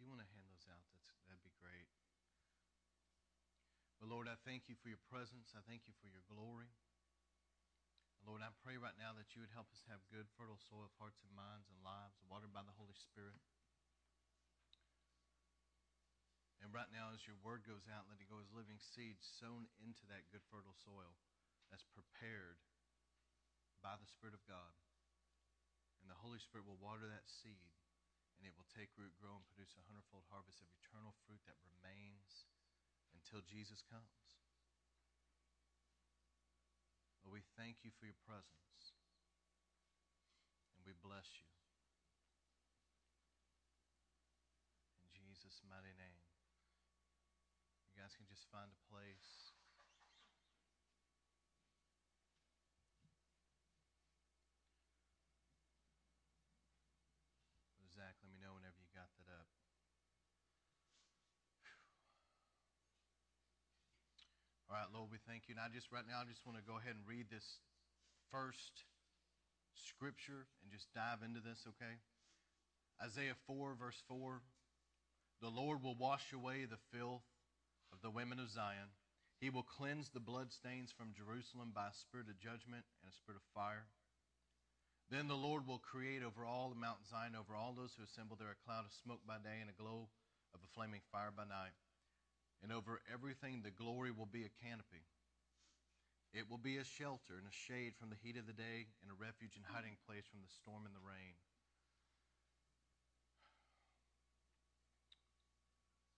[0.00, 0.88] you want to hand those out,
[1.28, 1.86] that'd be great.
[4.00, 5.52] But Lord, I thank you for your presence.
[5.52, 6.72] I thank you for your glory.
[8.24, 10.92] Lord, I pray right now that you would help us have good, fertile soil of
[10.96, 13.40] hearts and minds and lives, watered by the Holy Spirit.
[16.60, 19.68] And right now, as your word goes out, let it go as living seed sown
[19.80, 21.16] into that good, fertile soil
[21.72, 22.60] that's prepared
[23.80, 24.76] by the Spirit of God.
[26.04, 27.72] And the Holy Spirit will water that seed,
[28.40, 31.60] and it will take root, grow, and produce a hundredfold harvest of eternal fruit that
[31.60, 32.48] remains
[33.12, 34.40] until Jesus comes.
[37.20, 38.96] Lord, we thank you for your presence,
[40.72, 41.52] and we bless you.
[45.04, 46.24] In Jesus' mighty name.
[47.92, 49.52] You guys can just find a place.
[58.00, 59.44] Zach, let me know whenever you got that up.
[64.70, 65.58] All right, Lord, we thank you.
[65.58, 67.58] And I just, right now, I just want to go ahead and read this
[68.30, 68.86] first
[69.74, 71.98] scripture and just dive into this, okay?
[73.02, 74.38] Isaiah 4, verse 4.
[75.42, 77.26] The Lord will wash away the filth
[77.90, 78.94] of the women of Zion.
[79.42, 83.42] He will cleanse the bloodstains from Jerusalem by a spirit of judgment and a spirit
[83.42, 83.90] of fire.
[85.10, 88.38] Then the Lord will create over all the Mount Zion, over all those who assemble
[88.38, 90.06] there, a cloud of smoke by day and a glow
[90.54, 91.74] of a flaming fire by night.
[92.62, 95.08] And over everything the glory will be a canopy.
[96.30, 99.10] It will be a shelter and a shade from the heat of the day, and
[99.10, 101.34] a refuge and hiding place from the storm and the rain.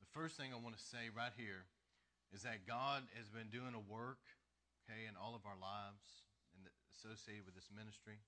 [0.04, 1.64] The first thing I want to say right here
[2.36, 4.20] is that God has been doing a work,
[4.84, 8.20] okay, in all of our lives and associated with this ministry.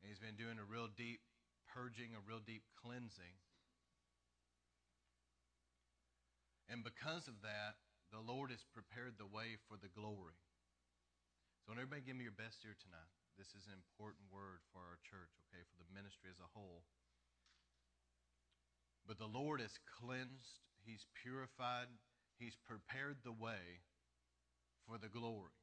[0.00, 1.20] And He's been doing a real deep
[1.68, 3.36] purging, a real deep cleansing.
[6.70, 7.78] And because of that,
[8.12, 10.36] the Lord has prepared the way for the glory.
[11.64, 13.10] So, everybody give me your best ear tonight.
[13.38, 16.84] This is an important word for our church, okay, for the ministry as a whole.
[19.06, 21.88] But the Lord has cleansed, He's purified,
[22.36, 23.86] He's prepared the way
[24.86, 25.54] for the glory.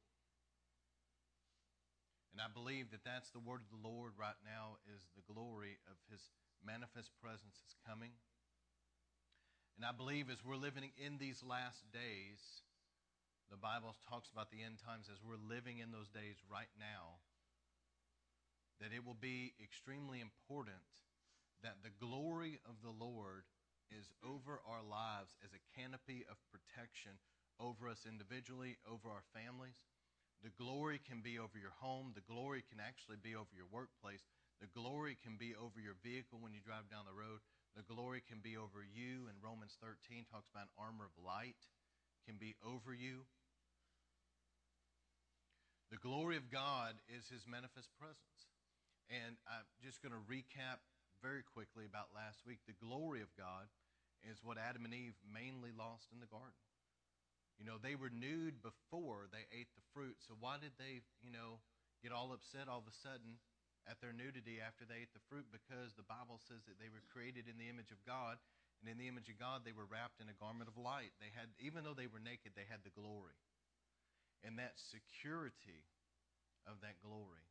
[2.32, 5.82] And I believe that that's the word of the Lord right now is the glory
[5.90, 6.32] of His
[6.64, 8.14] manifest presence is coming.
[9.80, 12.36] And I believe as we're living in these last days,
[13.48, 17.24] the Bible talks about the end times as we're living in those days right now,
[18.84, 20.84] that it will be extremely important
[21.64, 23.48] that the glory of the Lord
[23.88, 27.16] is over our lives as a canopy of protection
[27.56, 29.80] over us individually, over our families.
[30.44, 32.12] The glory can be over your home.
[32.12, 34.28] The glory can actually be over your workplace.
[34.60, 37.40] The glory can be over your vehicle when you drive down the road.
[37.78, 39.30] The glory can be over you.
[39.30, 41.58] And Romans 13 talks about an armor of light
[42.26, 43.26] can be over you.
[45.90, 48.46] The glory of God is his manifest presence.
[49.10, 50.78] And I'm just going to recap
[51.18, 52.62] very quickly about last week.
[52.66, 53.66] The glory of God
[54.22, 56.62] is what Adam and Eve mainly lost in the garden.
[57.58, 60.16] You know, they were nude before they ate the fruit.
[60.24, 61.60] So why did they, you know,
[62.00, 63.42] get all upset all of a sudden
[63.88, 65.48] at their nudity after they ate the fruit?
[65.48, 68.36] Because the Bible says that they were created in the image of God,
[68.80, 71.12] and in the image of God they were wrapped in a garment of light.
[71.20, 73.36] They had even though they were naked, they had the glory.
[74.40, 75.84] And that security
[76.64, 77.44] of that glory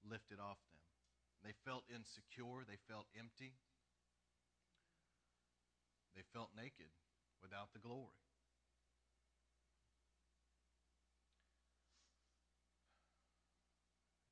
[0.00, 0.80] lifted off them.
[1.44, 2.64] They felt insecure.
[2.64, 3.56] They felt empty.
[6.16, 6.92] They felt naked
[7.40, 8.20] without the glory.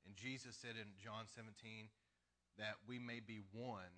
[0.08, 1.92] And Jesus said in John 17
[2.56, 3.92] that we may be one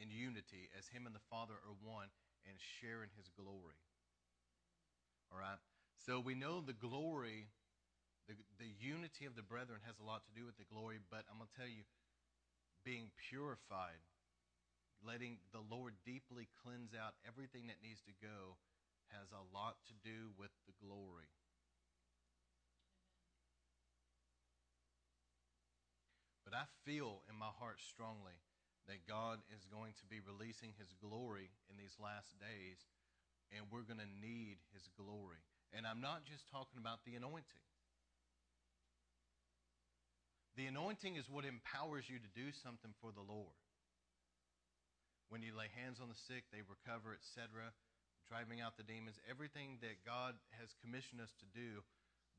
[0.00, 2.08] in unity as Him and the Father are one
[2.48, 3.76] and share in His glory.
[5.28, 5.60] All right?
[6.00, 7.52] So we know the glory,
[8.24, 11.28] the, the unity of the brethren has a lot to do with the glory, but
[11.28, 11.84] I'm going to tell you,
[12.80, 14.00] being purified,
[15.04, 18.56] letting the Lord deeply cleanse out everything that needs to go,
[19.12, 21.28] has a lot to do with the glory.
[26.46, 28.38] But I feel in my heart strongly
[28.86, 32.78] that God is going to be releasing His glory in these last days,
[33.50, 35.42] and we're going to need His glory.
[35.74, 37.66] And I'm not just talking about the anointing.
[40.54, 43.58] The anointing is what empowers you to do something for the Lord.
[45.28, 47.74] When you lay hands on the sick, they recover, etc.,
[48.30, 51.82] driving out the demons, everything that God has commissioned us to do,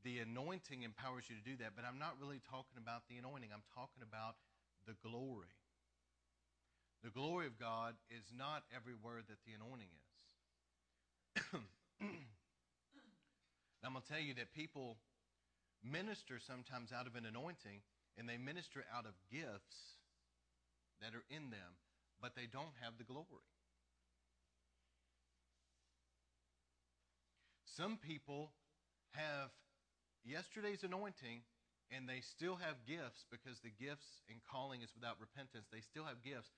[0.04, 1.72] the anointing empowers you to do that.
[1.74, 4.36] But I'm not really talking about the anointing, I'm talking about
[4.86, 5.52] the glory.
[7.02, 10.08] The glory of God is not everywhere that the anointing is.
[13.84, 14.98] I'm going to tell you that people
[15.84, 17.80] minister sometimes out of an anointing
[18.18, 20.02] and they minister out of gifts
[21.00, 21.78] that are in them,
[22.20, 23.46] but they don't have the glory.
[27.64, 28.50] Some people
[29.14, 29.50] have
[30.24, 31.42] yesterday's anointing
[31.90, 35.66] and they still have gifts because the gifts and calling is without repentance.
[35.72, 36.52] They still have gifts,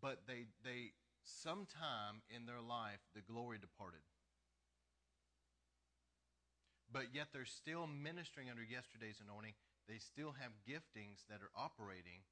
[0.00, 0.92] but they they
[1.22, 4.02] sometime in their life the glory departed.
[6.90, 9.54] But yet they're still ministering under yesterday's anointing.
[9.88, 12.26] They still have giftings that are operating,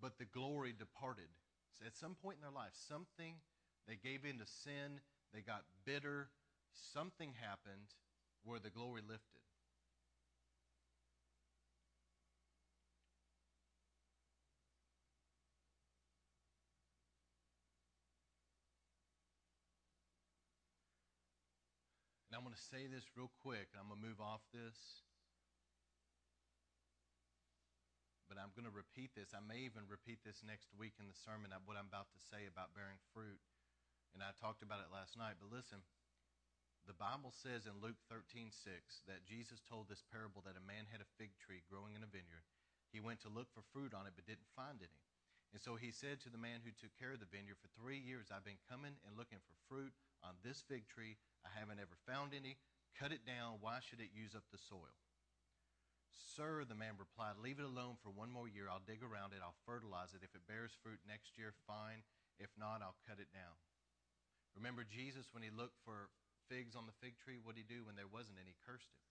[0.00, 1.28] but the glory departed.
[1.76, 3.42] So at some point in their life, something
[3.86, 6.30] they gave in to sin they got bitter.
[6.72, 7.94] Something happened
[8.44, 9.40] where the glory lifted.
[22.30, 25.02] And I'm going to say this real quick, and I'm going to move off this.
[28.30, 29.34] But I'm going to repeat this.
[29.34, 32.46] I may even repeat this next week in the sermon, what I'm about to say
[32.46, 33.42] about bearing fruit.
[34.14, 35.42] And I talked about it last night.
[35.42, 35.82] But listen,
[36.88, 40.88] the Bible says in Luke 13, 6, that Jesus told this parable that a man
[40.88, 42.46] had a fig tree growing in a vineyard.
[42.90, 45.00] He went to look for fruit on it, but didn't find any.
[45.50, 47.98] And so he said to the man who took care of the vineyard, For three
[47.98, 51.18] years I've been coming and looking for fruit on this fig tree.
[51.42, 52.58] I haven't ever found any.
[52.94, 53.58] Cut it down.
[53.62, 54.94] Why should it use up the soil?
[56.10, 58.70] Sir, the man replied, Leave it alone for one more year.
[58.70, 59.42] I'll dig around it.
[59.42, 60.22] I'll fertilize it.
[60.22, 62.06] If it bears fruit next year, fine.
[62.38, 63.54] If not, I'll cut it down.
[64.54, 66.10] Remember Jesus when he looked for
[66.50, 68.58] figs on the fig tree, what did he do when there wasn't any?
[68.58, 69.06] He cursed it.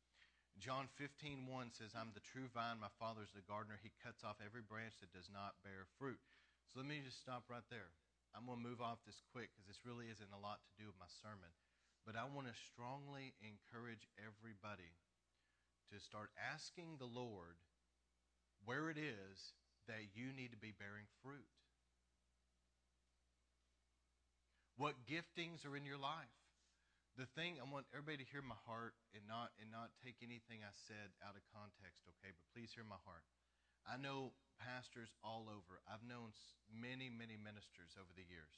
[0.59, 3.79] John 15, 1 says, I'm the true vine, my father's the gardener.
[3.79, 6.19] He cuts off every branch that does not bear fruit.
[6.67, 7.95] So let me just stop right there.
[8.35, 10.91] I'm going to move off this quick because this really isn't a lot to do
[10.91, 11.49] with my sermon.
[12.03, 14.91] But I want to strongly encourage everybody
[15.95, 17.57] to start asking the Lord
[18.67, 19.55] where it is
[19.87, 21.47] that you need to be bearing fruit.
[24.77, 26.38] What giftings are in your life?
[27.17, 30.63] The thing I want everybody to hear my heart and not and not take anything
[30.63, 32.31] I said out of context, okay?
[32.31, 33.25] But please hear my heart.
[33.83, 35.79] I know pastors all over.
[35.87, 36.35] I've known
[36.69, 38.53] many, many ministers over the years.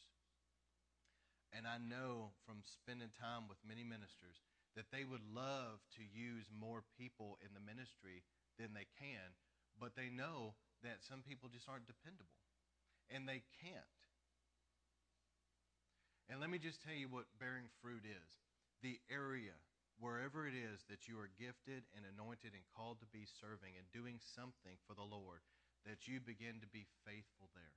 [1.53, 4.39] And I know from spending time with many ministers
[4.75, 8.23] that they would love to use more people in the ministry
[8.55, 9.35] than they can,
[9.75, 12.39] but they know that some people just aren't dependable.
[13.11, 14.00] And they can't.
[16.31, 18.29] And let me just tell you what bearing fruit is
[18.79, 19.51] the area,
[19.99, 23.83] wherever it is that you are gifted and anointed and called to be serving and
[23.91, 25.43] doing something for the Lord,
[25.83, 27.75] that you begin to be faithful there.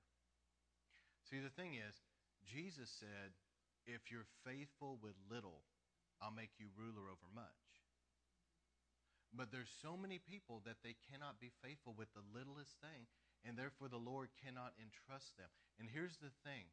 [1.27, 1.99] See, the thing is,
[2.47, 3.35] Jesus said,
[3.83, 5.67] if you're faithful with little,
[6.23, 7.59] I'll make you ruler over much.
[9.35, 13.11] But there's so many people that they cannot be faithful with the littlest thing,
[13.43, 15.51] and therefore the Lord cannot entrust them.
[15.75, 16.71] And here's the thing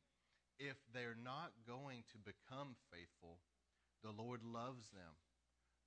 [0.63, 3.43] if they're not going to become faithful,
[4.07, 5.19] the Lord loves them,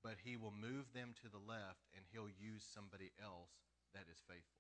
[0.03, 3.55] but He will move them to the left and He'll use somebody else
[3.95, 4.59] that is faithful.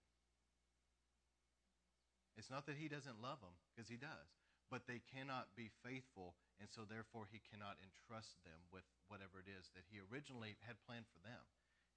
[2.39, 4.31] It's not that He doesn't love them, because He does,
[4.71, 9.51] but they cannot be faithful, and so therefore He cannot entrust them with whatever it
[9.51, 11.43] is that He originally had planned for them.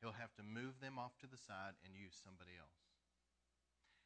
[0.03, 2.79] He'll have to move them off to the side and use somebody else.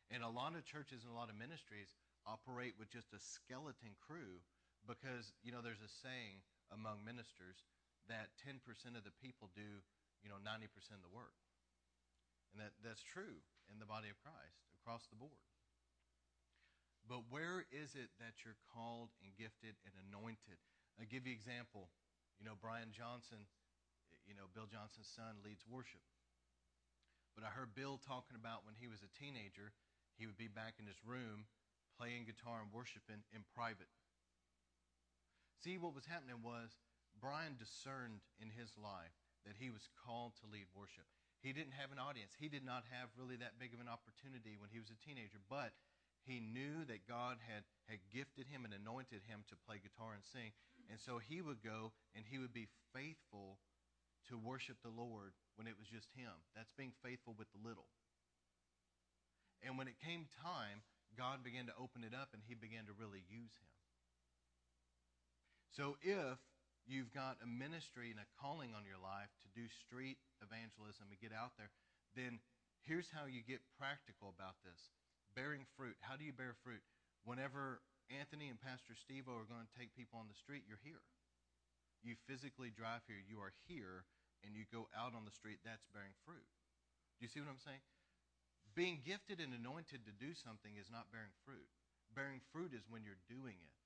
[0.08, 3.94] And a lot of churches and a lot of ministries operate with just a skeleton
[3.98, 4.42] crew
[4.86, 6.42] because, you know, there's a saying
[6.74, 7.62] among ministers
[8.10, 8.58] that 10%
[8.98, 9.82] of the people do,
[10.22, 10.66] you know, 90%
[10.98, 11.36] of the work.
[12.52, 15.40] And that, that's true in the body of Christ across the board.
[17.08, 20.60] But where is it that you're called and gifted and anointed?
[20.98, 21.90] I'll give you example.
[22.38, 23.42] You know, Brian Johnson,
[24.28, 26.04] you know, Bill Johnson's son leads worship.
[27.34, 29.72] But I heard Bill talking about when he was a teenager,
[30.20, 31.48] he would be back in his room
[31.98, 33.90] playing guitar and worshiping in private.
[35.62, 36.74] See, what was happening was
[37.18, 39.14] Brian discerned in his life
[39.46, 41.06] that he was called to lead worship.
[41.42, 42.38] He didn't have an audience.
[42.38, 45.42] He did not have really that big of an opportunity when he was a teenager,
[45.50, 45.74] but
[46.22, 50.22] he knew that God had, had gifted him and anointed him to play guitar and
[50.22, 50.54] sing.
[50.86, 53.58] And so he would go and he would be faithful
[54.30, 56.30] to worship the Lord when it was just him.
[56.54, 57.90] That's being faithful with the little.
[59.66, 62.94] And when it came time God began to open it up and he began to
[62.96, 63.70] really use him.
[65.72, 66.38] So if
[66.84, 71.20] you've got a ministry and a calling on your life to do street evangelism and
[71.20, 71.72] get out there,
[72.12, 72.40] then
[72.84, 74.92] here's how you get practical about this.
[75.34, 75.96] bearing fruit.
[76.00, 76.84] How do you bear fruit?
[77.24, 77.80] Whenever
[78.12, 81.00] Anthony and Pastor Steve are going to take people on the street, you're here.
[82.02, 84.04] You physically drive here, you are here,
[84.42, 86.44] and you go out on the street, that's bearing fruit.
[87.16, 87.80] Do you see what I'm saying?
[88.72, 91.68] Being gifted and anointed to do something is not bearing fruit.
[92.16, 93.76] Bearing fruit is when you're doing it.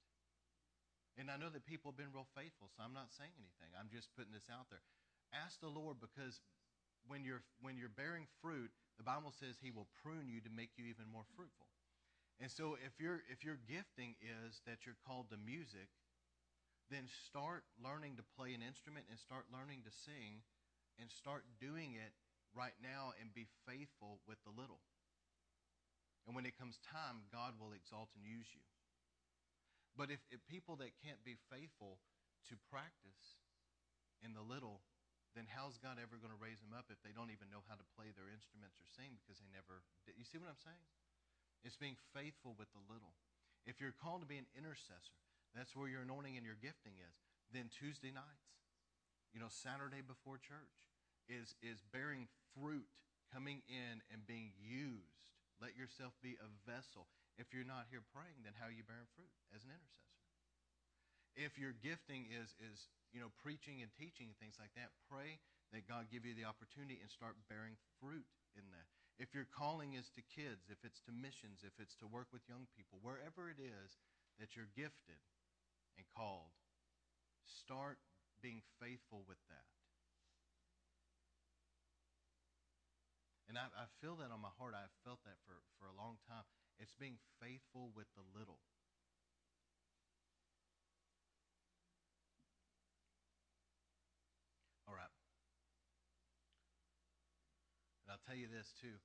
[1.17, 3.73] And I know that people have been real faithful, so I'm not saying anything.
[3.73, 4.85] I'm just putting this out there.
[5.33, 6.39] Ask the Lord because
[7.09, 10.77] when you're when you're bearing fruit, the Bible says he will prune you to make
[10.77, 11.67] you even more fruitful.
[12.39, 15.89] And so if your if your gifting is that you're called to music,
[16.93, 20.45] then start learning to play an instrument and start learning to sing
[21.01, 22.13] and start doing it
[22.57, 24.81] right now and be faithful with the little.
[26.27, 28.65] And when it comes time, God will exalt and use you.
[29.95, 32.03] But if, if people that can't be faithful
[32.51, 33.39] to practice
[34.25, 34.83] in the little,
[35.39, 37.77] then how's God ever going to raise them up if they don't even know how
[37.77, 40.17] to play their instruments or sing because they never did?
[40.17, 40.85] You see what I'm saying?
[41.63, 43.17] It's being faithful with the little.
[43.69, 45.17] If you're called to be an intercessor,
[45.53, 47.17] that's where your anointing and your gifting is.
[47.53, 48.53] Then Tuesday nights,
[49.33, 50.89] you know, Saturday before church
[51.29, 52.89] is, is bearing fruit,
[53.29, 55.29] coming in and being used.
[55.61, 57.07] Let yourself be a vessel.
[57.37, 60.25] If you're not here praying, then how are you bearing fruit as an intercessor?
[61.37, 65.37] If your gifting is, is you know, preaching and teaching and things like that, pray
[65.77, 68.25] that God give you the opportunity and start bearing fruit
[68.57, 68.89] in that.
[69.21, 72.49] If your calling is to kids, if it's to missions, if it's to work with
[72.49, 74.01] young people, wherever it is
[74.41, 75.21] that you're gifted
[75.97, 76.53] and called,
[77.45, 78.01] start
[78.41, 79.76] being faithful with that.
[83.57, 84.77] And I, I feel that on my heart.
[84.77, 86.45] I've felt that for, for a long time.
[86.77, 88.61] It's being faithful with the little.
[94.85, 95.09] All right.
[98.05, 99.01] And I'll tell you this too.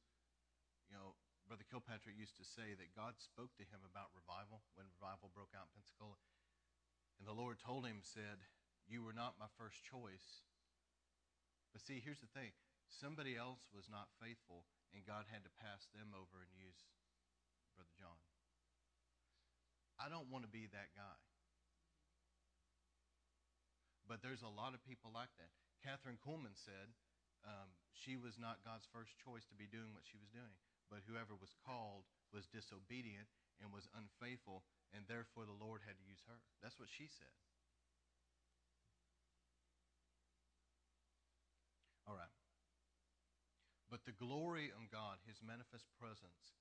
[0.91, 1.15] You know,
[1.47, 5.55] Brother Kilpatrick used to say that God spoke to him about revival when revival broke
[5.55, 6.19] out in Pensacola.
[7.15, 8.43] And the Lord told him, said,
[8.83, 10.43] You were not my first choice.
[11.71, 12.51] But see, here's the thing
[12.91, 16.83] somebody else was not faithful, and God had to pass them over and use
[17.75, 18.19] Brother John.
[19.95, 21.19] I don't want to be that guy.
[24.09, 25.53] But there's a lot of people like that.
[25.79, 26.91] Kathryn Kuhlman said
[27.47, 30.57] um, she was not God's first choice to be doing what she was doing,
[30.89, 33.29] but whoever was called was disobedient
[33.61, 36.41] and was unfaithful, and therefore the Lord had to use her.
[36.65, 37.33] That's what she said.
[42.09, 42.40] All right.
[43.91, 46.55] But the glory of God, his manifest presence,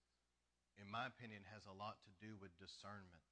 [0.75, 3.23] in my opinion, has a lot to do with discernment.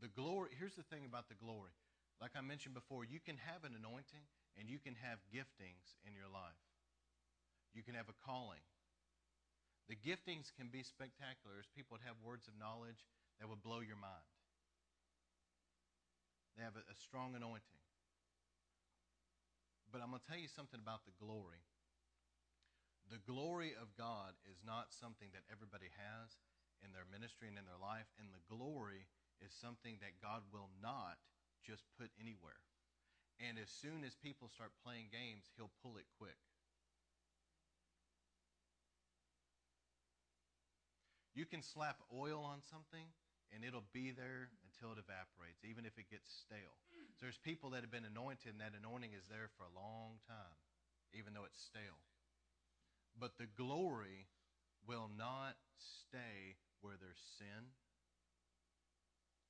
[0.00, 1.76] The glory, here's the thing about the glory.
[2.16, 4.24] Like I mentioned before, you can have an anointing
[4.56, 6.64] and you can have giftings in your life.
[7.76, 8.64] You can have a calling.
[9.92, 13.04] The giftings can be spectacular as people would have words of knowledge
[13.36, 14.32] that would blow your mind.
[16.56, 17.84] They have a, a strong anointing.
[19.92, 21.64] But I'm going to tell you something about the glory
[23.06, 26.42] the glory of God is not something that everybody has
[26.82, 29.06] in their ministry and in their life, and the glory
[29.38, 31.22] is something that God will not
[31.62, 32.58] just put anywhere.
[33.38, 36.38] And as soon as people start playing games, He'll pull it quick.
[41.36, 43.12] You can slap oil on something
[43.54, 46.76] and it'll be there until it evaporates, even if it gets stale.
[47.16, 50.20] So there's people that have been anointed and that anointing is there for a long
[50.26, 50.58] time,
[51.16, 52.00] even though it's stale.
[53.16, 54.28] But the glory
[54.84, 57.72] will not stay where there's sin,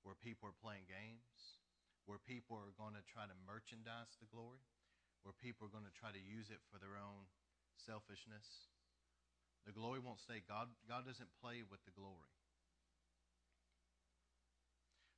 [0.07, 1.59] where people are playing games,
[2.07, 4.63] where people are going to try to merchandise the glory,
[5.27, 7.27] where people are going to try to use it for their own
[7.83, 8.71] selfishness.
[9.67, 10.47] The glory won't stay.
[10.47, 12.36] God, God doesn't play with the glory.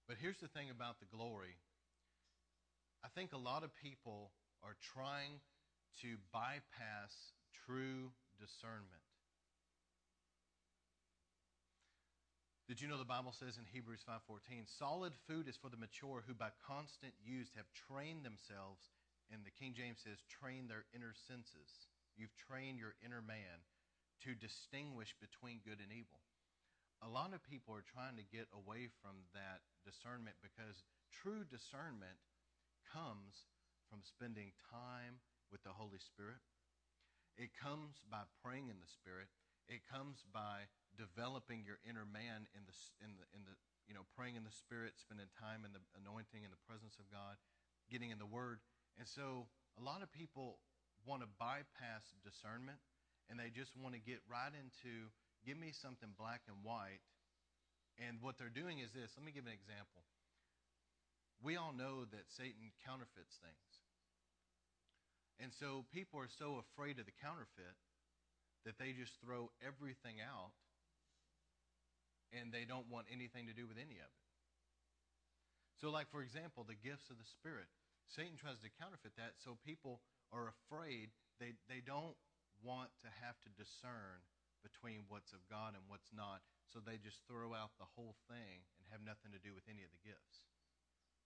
[0.09, 1.61] But here's the thing about the glory.
[3.05, 4.33] I think a lot of people
[4.65, 5.45] are trying
[6.01, 7.13] to bypass
[7.53, 8.11] true
[8.41, 9.05] discernment.
[12.67, 16.25] Did you know the Bible says in Hebrews 5:14, solid food is for the mature
[16.27, 18.91] who by constant use have trained themselves
[19.31, 21.89] and the King James says train their inner senses.
[22.17, 23.65] You've trained your inner man
[24.25, 26.21] to distinguish between good and evil.
[27.03, 30.83] A lot of people are trying to get away from that discernment because
[31.15, 32.19] true discernment
[32.83, 33.47] comes
[33.87, 36.43] from spending time with the Holy Spirit
[37.39, 39.31] it comes by praying in the Spirit.
[39.71, 40.67] It comes by
[40.99, 43.55] developing your inner man in the in the in the
[43.87, 47.07] you know praying in the Spirit, spending time in the anointing in the presence of
[47.07, 47.39] God,
[47.87, 48.59] getting in the Word.
[48.99, 49.47] And so
[49.79, 50.59] a lot of people
[51.07, 52.83] want to bypass discernment
[53.31, 55.15] and they just want to get right into
[55.45, 57.03] give me something black and white.
[57.99, 59.11] And what they're doing is this.
[59.19, 60.07] Let me give an example.
[61.43, 63.71] We all know that Satan counterfeits things.
[65.39, 67.79] And so people are so afraid of the counterfeit
[68.67, 70.55] that they just throw everything out
[72.35, 74.25] and they don't want anything to do with any of it.
[75.79, 77.71] So, like, for example, the gifts of the Spirit.
[78.11, 80.03] Satan tries to counterfeit that, so people
[80.35, 81.15] are afraid.
[81.39, 82.19] They, they don't
[82.67, 84.27] want to have to discern
[84.61, 88.65] between what's of God and what's not, so they just throw out the whole thing
[88.79, 90.45] and have nothing to do with any of the gifts.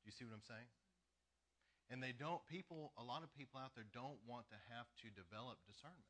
[0.03, 0.71] Do you see what I'm saying?
[1.91, 5.13] And they don't, people, a lot of people out there don't want to have to
[5.13, 6.09] develop discernment.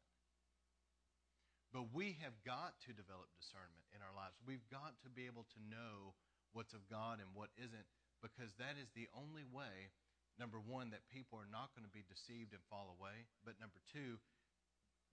[1.73, 4.37] But we have got to develop discernment in our lives.
[4.45, 6.13] We've got to be able to know
[6.53, 7.89] what's of God and what isn't
[8.23, 9.91] because that is the only way,
[10.39, 13.27] number one, that people are not going to be deceived and fall away.
[13.43, 14.23] But number two,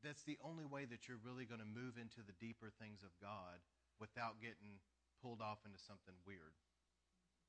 [0.04, 3.12] that's the only way that you're really going to move into the deeper things of
[3.20, 3.60] God
[4.00, 4.80] without getting
[5.20, 6.56] pulled off into something weird.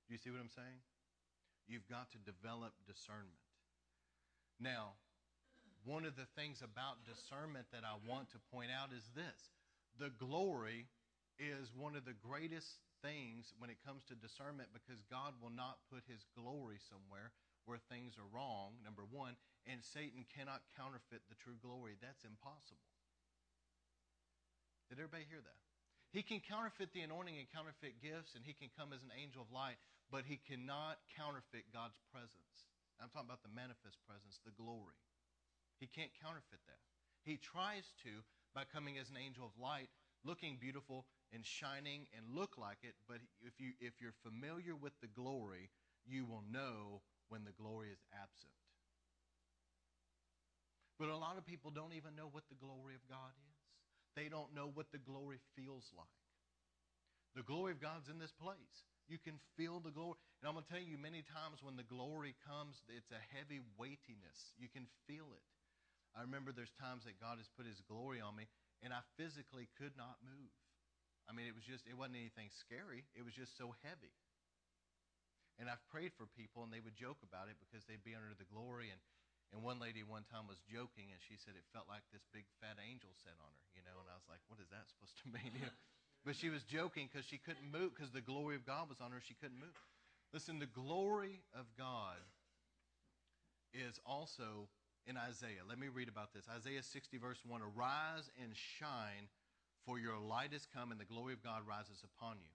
[0.07, 0.83] Do you see what I'm saying?
[1.71, 3.39] You've got to develop discernment.
[4.59, 4.99] Now,
[5.87, 9.55] one of the things about discernment that I want to point out is this
[9.97, 10.91] the glory
[11.39, 15.81] is one of the greatest things when it comes to discernment because God will not
[15.89, 17.33] put his glory somewhere
[17.65, 19.37] where things are wrong, number one,
[19.69, 21.97] and Satan cannot counterfeit the true glory.
[22.01, 22.89] That's impossible.
[24.89, 25.61] Did everybody hear that?
[26.11, 29.47] He can counterfeit the anointing and counterfeit gifts, and he can come as an angel
[29.47, 29.79] of light,
[30.11, 32.67] but he cannot counterfeit God's presence.
[32.99, 34.99] I'm talking about the manifest presence, the glory.
[35.79, 36.83] He can't counterfeit that.
[37.23, 39.89] He tries to by coming as an angel of light,
[40.27, 44.93] looking beautiful and shining and look like it, but if you if you're familiar with
[45.01, 45.71] the glory,
[46.05, 48.53] you will know when the glory is absent.
[51.01, 53.59] But a lot of people don't even know what the glory of God is.
[54.13, 56.21] They don't know what the glory feels like.
[57.33, 58.85] The glory of God's in this place.
[59.09, 60.19] You can feel the glory.
[60.43, 63.65] And I'm going to tell you, many times when the glory comes, it's a heavy
[63.79, 64.53] weightiness.
[64.59, 65.47] You can feel it.
[66.15, 68.51] I remember there's times that God has put his glory on me,
[68.83, 70.53] and I physically could not move.
[71.31, 73.07] I mean, it was just, it wasn't anything scary.
[73.15, 74.11] It was just so heavy.
[75.61, 78.33] And I've prayed for people, and they would joke about it because they'd be under
[78.33, 78.89] the glory.
[78.89, 79.01] And,
[79.53, 82.49] and one lady one time was joking, and she said it felt like this big
[82.65, 84.01] fat angel sat on her, you know.
[84.01, 85.53] And I was like, what is that supposed to mean?
[86.25, 89.13] but she was joking because she couldn't move because the glory of God was on
[89.13, 89.21] her.
[89.21, 89.77] She couldn't move.
[90.33, 92.19] Listen, the glory of God
[93.77, 94.73] is also
[95.07, 95.67] in Isaiah.
[95.69, 96.49] Let me read about this.
[96.49, 99.29] Isaiah 60, verse 1 Arise and shine
[99.87, 102.53] for your light has come, and the glory of God rises upon you.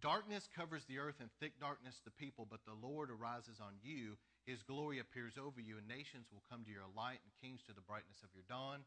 [0.00, 4.16] Darkness covers the earth, and thick darkness the people, but the Lord arises on you.
[4.46, 7.74] His glory appears over you, and nations will come to your light, and kings to
[7.74, 8.80] the brightness of your dawn.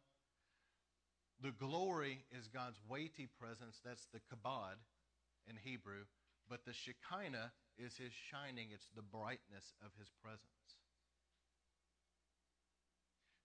[1.41, 3.82] The glory is God's weighty presence.
[3.84, 4.82] That's the kabod
[5.47, 6.10] in Hebrew.
[6.49, 10.78] But the Shekinah is his shining, it's the brightness of his presence.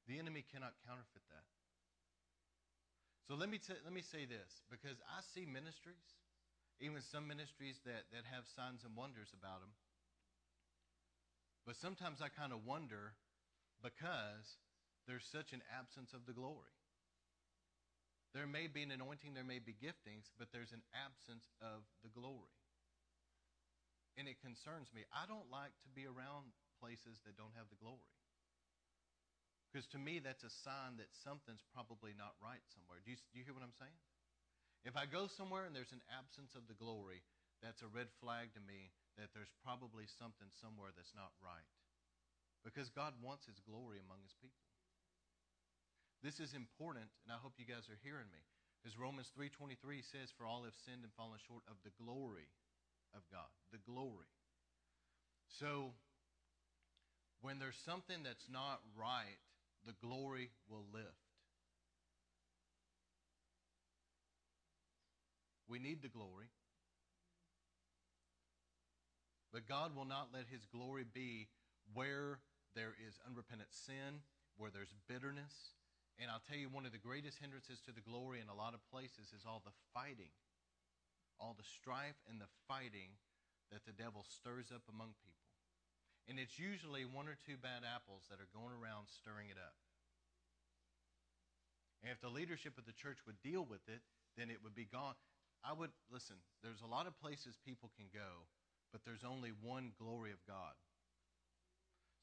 [0.06, 1.44] The enemy cannot counterfeit that.
[3.28, 6.16] So let me, t- let me say this because I see ministries,
[6.80, 9.74] even some ministries that, that have signs and wonders about them.
[11.66, 13.18] But sometimes I kind of wonder
[13.82, 14.58] because
[15.06, 16.72] there's such an absence of the glory.
[18.36, 22.12] There may be an anointing, there may be giftings, but there's an absence of the
[22.12, 22.56] glory.
[24.20, 25.08] And it concerns me.
[25.10, 28.12] I don't like to be around places that don't have the glory.
[29.68, 33.04] Because to me, that's a sign that something's probably not right somewhere.
[33.04, 33.96] Do you, do you hear what I'm saying?
[34.86, 37.22] If I go somewhere and there's an absence of the glory,
[37.62, 41.66] that's a red flag to me that there's probably something somewhere that's not right.
[42.62, 44.66] Because God wants his glory among his people.
[46.22, 48.42] This is important, and I hope you guys are hearing me.
[48.86, 52.50] As Romans 3.23 says, For all have sinned and fallen short of the glory
[53.14, 53.50] of God.
[53.70, 54.30] The glory.
[55.58, 55.94] So,
[57.42, 59.38] when there's something that's not right,
[59.86, 61.27] the glory will lift.
[65.68, 66.48] We need the glory.
[69.52, 71.48] But God will not let his glory be
[71.92, 72.40] where
[72.74, 74.24] there is unrepentant sin,
[74.56, 75.76] where there's bitterness.
[76.20, 78.74] And I'll tell you, one of the greatest hindrances to the glory in a lot
[78.74, 80.34] of places is all the fighting,
[81.38, 83.16] all the strife and the fighting
[83.70, 85.48] that the devil stirs up among people.
[86.28, 89.76] And it's usually one or two bad apples that are going around stirring it up.
[92.02, 94.04] And if the leadership of the church would deal with it,
[94.36, 95.16] then it would be gone.
[95.64, 98.46] I would, listen, there's a lot of places people can go,
[98.92, 100.74] but there's only one glory of God.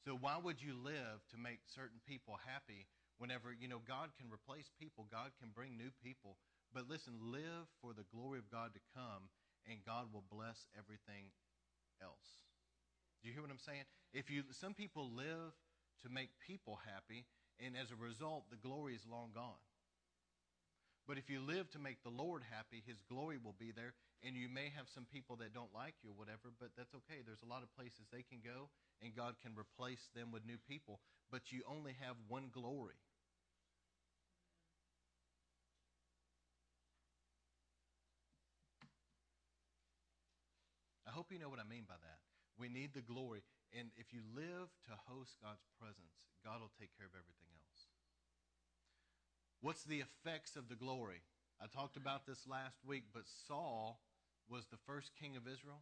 [0.04, 2.86] So why would you live to make certain people happy
[3.18, 6.36] Whenever, you know, God can replace people, God can bring new people.
[6.72, 9.32] But listen, live for the glory of God to come,
[9.64, 11.32] and God will bless everything
[12.02, 12.44] else.
[13.22, 13.88] Do you hear what I'm saying?
[14.12, 15.56] If you some people live
[16.04, 17.24] to make people happy,
[17.56, 19.64] and as a result, the glory is long gone.
[21.06, 23.94] But if you live to make the Lord happy, His glory will be there.
[24.26, 27.22] And you may have some people that don't like you or whatever, but that's okay.
[27.22, 28.66] There's a lot of places they can go,
[28.98, 30.98] and God can replace them with new people.
[31.30, 32.98] But you only have one glory.
[41.06, 42.18] I hope you know what I mean by that.
[42.58, 43.46] We need the glory.
[43.72, 47.55] And if you live to host God's presence, God will take care of everything else.
[49.60, 51.24] What's the effects of the glory?
[51.60, 54.00] I talked about this last week, but Saul
[54.48, 55.80] was the first king of Israel.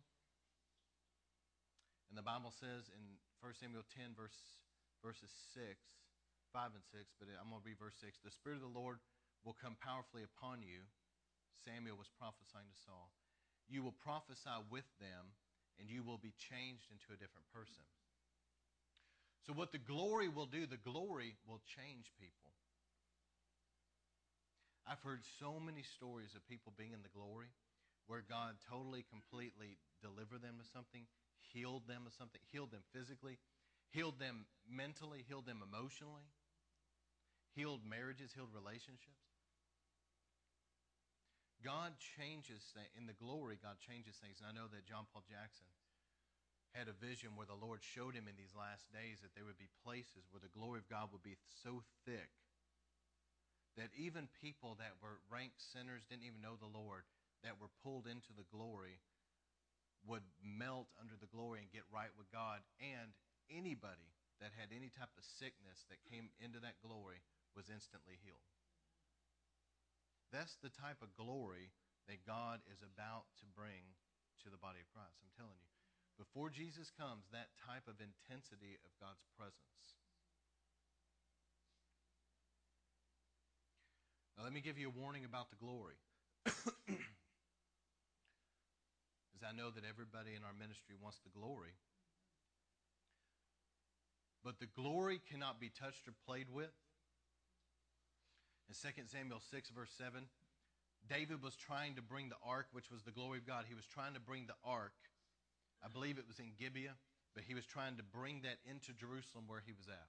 [2.09, 4.39] And the Bible says in 1 Samuel 10, verse,
[5.03, 5.67] verses 6,
[6.55, 8.23] 5 and 6, but I'm going to read verse 6.
[8.23, 9.03] The Spirit of the Lord
[9.43, 10.87] will come powerfully upon you.
[11.67, 13.11] Samuel was prophesying to Saul.
[13.67, 15.35] You will prophesy with them,
[15.83, 17.83] and you will be changed into a different person.
[19.43, 22.55] So, what the glory will do, the glory will change people.
[24.85, 27.49] I've heard so many stories of people being in the glory
[28.07, 31.09] where God totally, completely delivered them of something,
[31.41, 33.41] healed them of something, healed them physically,
[33.89, 36.29] healed them mentally, healed them emotionally,
[37.57, 39.25] healed marriages, healed relationships.
[41.65, 42.93] God changes things.
[42.93, 44.37] In the glory, God changes things.
[44.37, 45.65] And I know that John Paul Jackson
[46.77, 49.57] had a vision where the Lord showed him in these last days that there would
[49.57, 52.29] be places where the glory of God would be so thick
[53.77, 57.05] that even people that were ranked sinners, didn't even know the Lord,
[57.43, 59.03] that were pulled into the glory,
[60.07, 62.61] would melt under the glory and get right with God.
[62.79, 63.17] And
[63.51, 67.25] anybody that had any type of sickness that came into that glory
[67.57, 68.45] was instantly healed.
[70.35, 71.71] That's the type of glory
[72.11, 73.97] that God is about to bring
[74.43, 75.23] to the body of Christ.
[75.23, 75.71] I'm telling you.
[76.21, 79.99] Before Jesus comes, that type of intensity of God's presence
[84.37, 85.95] Now, let me give you a warning about the glory.
[86.47, 86.53] As
[89.47, 91.75] I know that everybody in our ministry wants the glory.
[94.43, 96.75] But the glory cannot be touched or played with.
[98.69, 100.27] In 2 Samuel 6, verse 7,
[101.09, 103.65] David was trying to bring the ark, which was the glory of God.
[103.69, 104.97] He was trying to bring the ark.
[105.85, 106.97] I believe it was in Gibeah,
[107.35, 110.09] but he was trying to bring that into Jerusalem where he was at.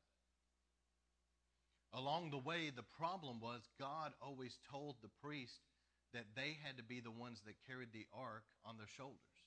[1.96, 5.64] Along the way, the problem was God always told the priest
[6.12, 9.40] that they had to be the ones that carried the ark on their shoulders.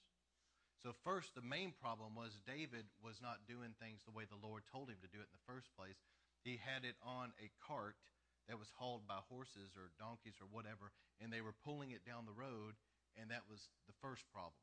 [0.81, 4.65] So, first, the main problem was David was not doing things the way the Lord
[4.73, 6.01] told him to do it in the first place.
[6.41, 8.01] He had it on a cart
[8.49, 10.89] that was hauled by horses or donkeys or whatever,
[11.21, 12.81] and they were pulling it down the road,
[13.21, 14.57] and that was the first problem.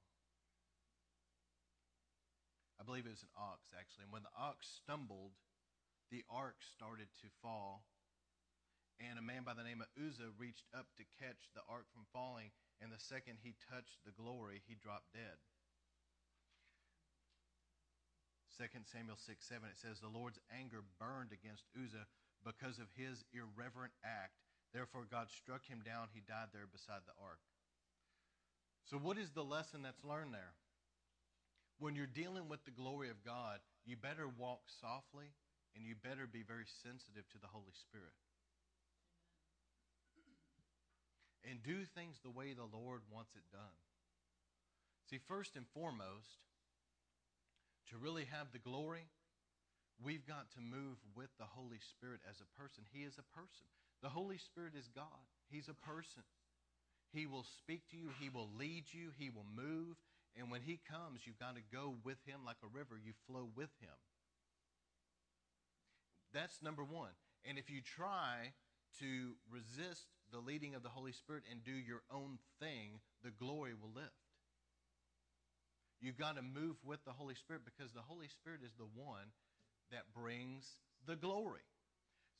[2.81, 4.09] I believe it was an ox, actually.
[4.09, 5.37] And when the ox stumbled,
[6.11, 7.85] the ark started to fall.
[8.99, 12.07] And a man by the name of Uzzah reached up to catch the ark from
[12.15, 15.35] falling, and the second he touched the glory, he dropped dead.
[18.55, 22.07] 2 Samuel 6 7, it says, The Lord's anger burned against Uzzah
[22.47, 24.39] because of his irreverent act.
[24.71, 26.07] Therefore, God struck him down.
[26.15, 27.43] He died there beside the ark.
[28.87, 30.55] So, what is the lesson that's learned there?
[31.79, 35.35] When you're dealing with the glory of God, you better walk softly
[35.75, 38.15] and you better be very sensitive to the Holy Spirit.
[41.43, 43.77] And do things the way the Lord wants it done.
[45.11, 46.41] See, first and foremost,
[47.91, 49.05] to really have the glory,
[50.01, 52.81] we've got to move with the Holy Spirit as a person.
[52.89, 53.69] He is a person.
[54.01, 56.23] The Holy Spirit is God, He's a person.
[57.13, 59.95] He will speak to you, He will lead you, He will move.
[60.35, 62.97] And when He comes, you've got to go with Him like a river.
[62.97, 63.95] You flow with Him.
[66.35, 67.15] That's number one.
[67.47, 68.51] And if you try
[68.99, 73.71] to resist the leading of the Holy Spirit and do your own thing, the glory
[73.71, 74.19] will lift.
[76.01, 79.31] You've got to move with the Holy Spirit because the Holy Spirit is the one
[79.91, 80.75] that brings
[81.07, 81.63] the glory.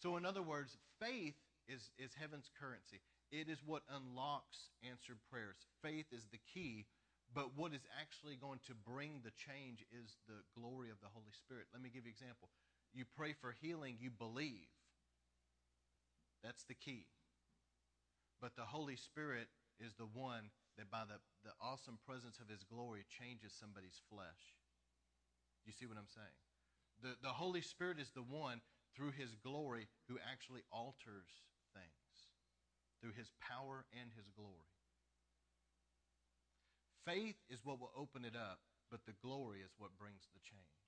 [0.03, 2.99] So, in other words, faith is, is heaven's currency.
[3.31, 5.71] It is what unlocks answered prayers.
[5.81, 6.85] Faith is the key,
[7.33, 11.31] but what is actually going to bring the change is the glory of the Holy
[11.31, 11.71] Spirit.
[11.71, 12.49] Let me give you an example
[12.95, 14.71] you pray for healing, you believe.
[16.43, 17.05] That's the key.
[18.41, 19.47] But the Holy Spirit
[19.79, 24.55] is the one that, by the, the awesome presence of His glory, changes somebody's flesh.
[25.65, 26.37] You see what I'm saying?
[27.01, 28.61] The, the Holy Spirit is the one
[28.95, 31.27] through his glory who actually alters
[31.75, 32.31] things,
[33.01, 34.71] through his power and his glory.
[37.03, 40.84] Faith is what will open it up, but the glory is what brings the change.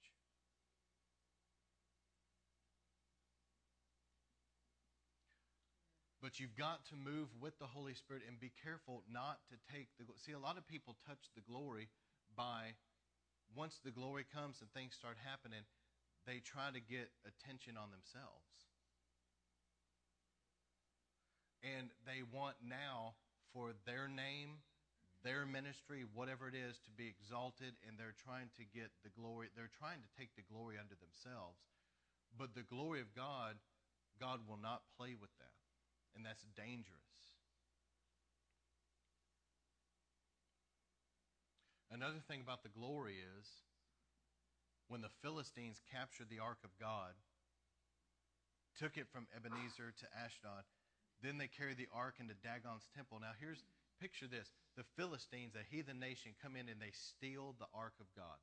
[6.22, 9.94] But you've got to move with the Holy Spirit and be careful not to take
[10.02, 10.06] the.
[10.18, 11.90] See, a lot of people touch the glory
[12.36, 12.74] by,
[13.54, 15.62] once the glory comes and things start happening,
[16.26, 18.50] they try to get attention on themselves.
[21.62, 23.18] And they want now
[23.54, 24.62] for their name,
[25.22, 29.50] their ministry, whatever it is, to be exalted, and they're trying to get the glory.
[29.54, 31.62] They're trying to take the glory unto themselves.
[32.38, 33.58] But the glory of God,
[34.22, 35.57] God will not play with that
[36.18, 36.98] and that's dangerous.
[41.94, 43.46] Another thing about the glory is
[44.90, 47.14] when the Philistines captured the ark of God,
[48.76, 50.66] took it from Ebenezer to Ashdod,
[51.22, 53.20] then they carried the ark into Dagon's temple.
[53.22, 53.64] Now here's
[54.02, 54.52] picture this.
[54.76, 58.38] The Philistines, a heathen nation, come in and they steal the ark of God.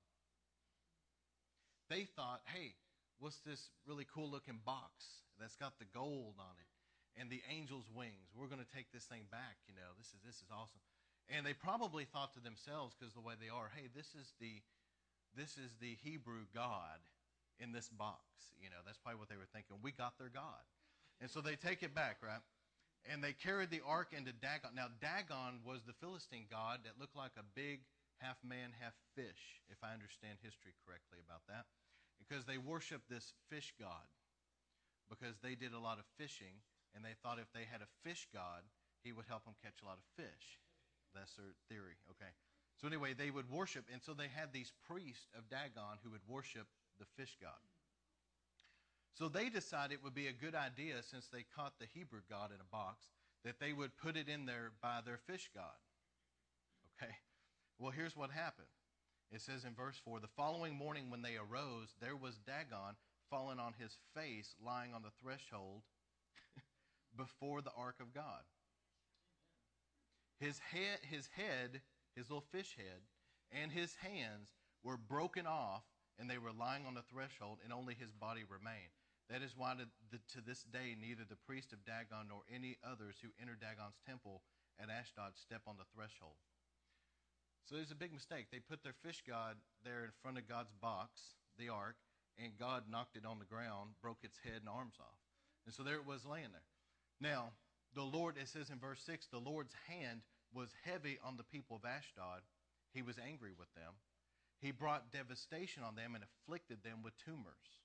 [1.88, 2.74] They thought, hey,
[3.20, 6.73] what's this really cool looking box that's got the gold on it?
[7.18, 8.34] And the angel's wings.
[8.34, 9.58] We're going to take this thing back.
[9.70, 10.82] You know, this is this is awesome.
[11.32, 14.60] And they probably thought to themselves, because the way they are, hey, this is the
[15.34, 17.00] this is the Hebrew God
[17.58, 18.22] in this box.
[18.60, 19.78] You know, that's probably what they were thinking.
[19.82, 20.62] We got their God.
[21.20, 22.42] And so they take it back, right?
[23.10, 24.72] And they carried the ark into Dagon.
[24.74, 27.84] Now, Dagon was the Philistine god that looked like a big
[28.18, 31.68] half man, half fish, if I understand history correctly about that.
[32.16, 34.08] Because they worshiped this fish god.
[35.10, 36.64] Because they did a lot of fishing
[36.94, 38.62] and they thought if they had a fish god,
[39.02, 40.62] he would help them catch a lot of fish.
[41.14, 41.98] That's their theory.
[42.10, 42.32] Okay.
[42.80, 46.26] So anyway, they would worship, and so they had these priests of Dagon who would
[46.26, 46.66] worship
[46.98, 47.62] the fish god.
[49.14, 52.50] So they decided it would be a good idea, since they caught the Hebrew god
[52.50, 53.06] in a box,
[53.44, 55.78] that they would put it in there by their fish god.
[56.98, 57.12] Okay.
[57.78, 58.70] Well, here's what happened.
[59.30, 62.96] It says in verse 4 The following morning, when they arose, there was Dagon
[63.30, 65.82] fallen on his face, lying on the threshold
[67.16, 68.42] before the ark of God.
[70.40, 71.80] His head, his head,
[72.16, 73.02] his little fish head,
[73.50, 75.84] and his hands were broken off,
[76.18, 78.92] and they were lying on the threshold, and only his body remained.
[79.30, 82.76] That is why to, the, to this day neither the priest of Dagon nor any
[82.84, 84.42] others who enter Dagon's temple
[84.78, 86.36] at Ashdod step on the threshold.
[87.64, 88.52] So there's a big mistake.
[88.52, 91.96] They put their fish god there in front of God's box, the ark,
[92.36, 95.16] and God knocked it on the ground, broke its head and arms off.
[95.64, 96.68] And so there it was laying there.
[97.24, 97.56] Now,
[97.96, 100.20] the Lord, it says in verse 6, the Lord's hand
[100.52, 102.44] was heavy on the people of Ashdod.
[102.92, 103.96] He was angry with them.
[104.60, 107.80] He brought devastation on them and afflicted them with tumors.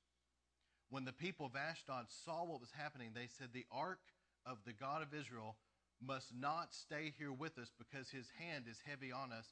[0.90, 4.04] When the people of Ashdod saw what was happening, they said, The ark
[4.46, 5.56] of the God of Israel
[6.04, 9.48] must not stay here with us because his hand is heavy on us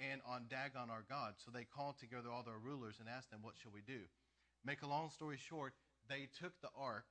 [0.00, 1.34] and on Dagon our God.
[1.44, 4.08] So they called together all their rulers and asked them, What shall we do?
[4.64, 5.74] Make a long story short,
[6.08, 7.04] they took the ark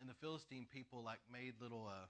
[0.00, 2.08] and the Philistine people like made little uh,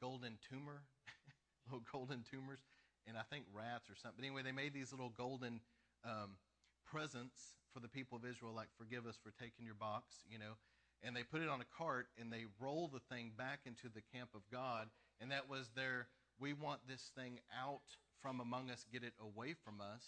[0.00, 0.84] golden tumor,
[1.66, 2.60] little golden tumors,
[3.08, 4.20] and I think rats or something.
[4.20, 5.60] But anyway, they made these little golden
[6.04, 6.36] um,
[6.84, 10.60] presents for the people of Israel, like forgive us for taking your box, you know.
[11.02, 14.00] And they put it on a cart and they roll the thing back into the
[14.12, 14.88] camp of God,
[15.20, 16.06] and that was their
[16.40, 17.86] we want this thing out
[18.20, 20.02] from among us, get it away from us.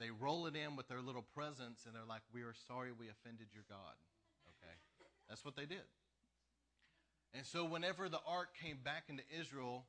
[0.00, 3.08] They roll it in with their little presents, and they're like, "We are sorry we
[3.08, 3.94] offended your God."
[4.48, 4.74] Okay,
[5.28, 5.84] that's what they did.
[7.34, 9.86] And so, whenever the ark came back into Israel,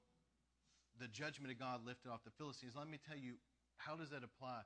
[0.99, 2.73] the judgment of God lifted off the Philistines.
[2.77, 3.35] Let me tell you,
[3.77, 4.61] how does that apply?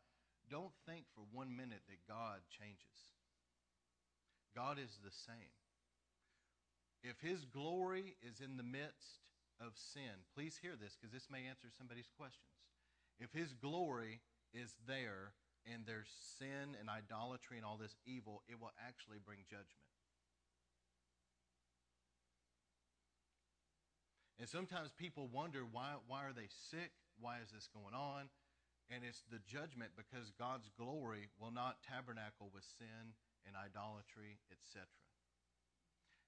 [0.50, 3.18] Don't think for one minute that God changes.
[4.56, 5.54] God is the same.
[7.04, 9.26] If his glory is in the midst
[9.62, 12.54] of sin, please hear this because this may answer somebody's questions.
[13.20, 14.22] If his glory
[14.54, 15.34] is there
[15.66, 16.10] and there's
[16.40, 19.87] sin and idolatry and all this evil, it will actually bring judgment.
[24.40, 26.94] And sometimes people wonder why, why are they sick?
[27.20, 28.30] Why is this going on?
[28.94, 34.86] And it's the judgment because God's glory will not tabernacle with sin and idolatry, etc.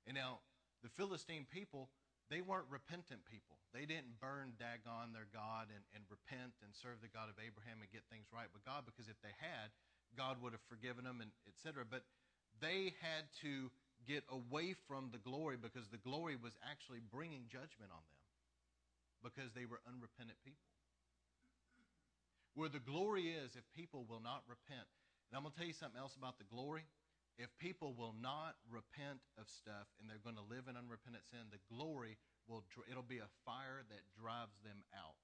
[0.10, 0.42] And now,
[0.82, 1.94] the Philistine people,
[2.34, 3.62] they weren't repentant people.
[3.76, 7.84] They didn't burn Dagon, their God, and, and repent and serve the God of Abraham
[7.84, 9.70] and get things right with God because if they had,
[10.18, 11.86] God would have forgiven them and etc.
[11.86, 12.10] But
[12.58, 13.70] they had to
[14.08, 18.20] get away from the glory because the glory was actually bringing judgment on them
[19.24, 20.70] because they were unrepentant people.
[22.56, 24.88] Where the glory is, if people will not repent,
[25.30, 26.88] and I'm going to tell you something else about the glory,
[27.40, 31.48] if people will not repent of stuff and they're going to live in unrepentant sin,
[31.56, 32.20] the glory
[32.52, 35.16] will it'll be a fire that drives them out.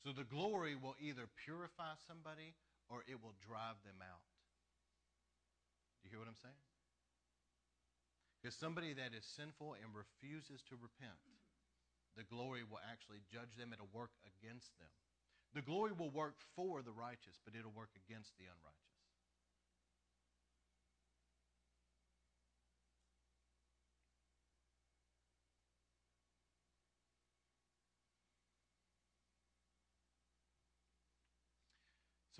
[0.00, 2.56] So the glory will either purify somebody
[2.88, 4.31] or it will drive them out.
[6.02, 6.58] Do you hear what I'm saying?
[8.42, 11.14] Because somebody that is sinful and refuses to repent,
[12.18, 13.70] the glory will actually judge them.
[13.70, 14.90] It'll work against them.
[15.54, 18.91] The glory will work for the righteous, but it'll work against the unrighteous.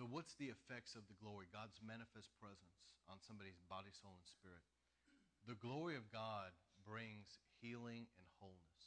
[0.03, 1.47] So, what's the effects of the glory?
[1.55, 4.67] God's manifest presence on somebody's body, soul, and spirit.
[5.47, 6.51] The glory of God
[6.83, 8.83] brings healing and wholeness.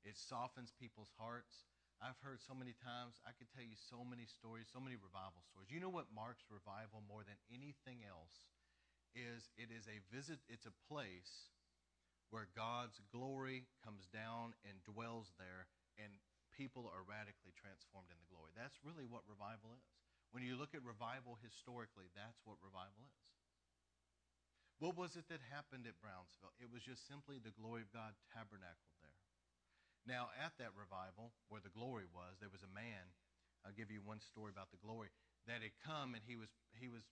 [0.00, 1.68] It softens people's hearts.
[2.00, 5.44] I've heard so many times, I could tell you so many stories, so many revival
[5.44, 5.68] stories.
[5.68, 8.48] You know what marks revival more than anything else
[9.12, 11.52] is it is a visit, it's a place
[12.32, 15.68] where God's glory comes down and dwells there
[16.00, 16.16] and
[16.54, 18.54] people are radically transformed in the glory.
[18.54, 19.84] That's really what revival is.
[20.30, 23.22] When you look at revival historically, that's what revival is.
[24.82, 26.54] What was it that happened at Brownsville?
[26.58, 29.22] It was just simply the glory of God tabernacled there.
[30.04, 33.14] Now, at that revival, where the glory was, there was a man.
[33.62, 35.08] I'll give you one story about the glory
[35.48, 37.06] that had come, and he was he was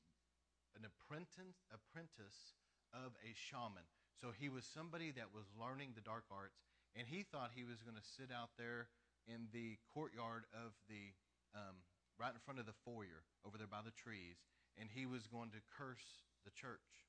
[0.76, 2.58] an apprentice apprentice
[2.92, 3.88] of a shaman.
[4.20, 6.60] So he was somebody that was learning the dark arts,
[6.92, 8.92] and he thought he was going to sit out there
[9.26, 11.14] in the courtyard of the
[11.54, 11.84] um,
[12.18, 14.40] right in front of the foyer over there by the trees,
[14.78, 17.08] and he was going to curse the church.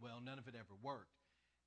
[0.00, 1.20] Well, none of it ever worked.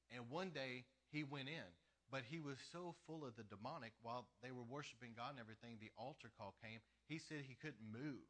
[0.09, 1.69] And one day he went in,
[2.09, 5.77] but he was so full of the demonic while they were worshiping God and everything,
[5.77, 6.81] the altar call came.
[7.07, 8.25] He said he couldn't move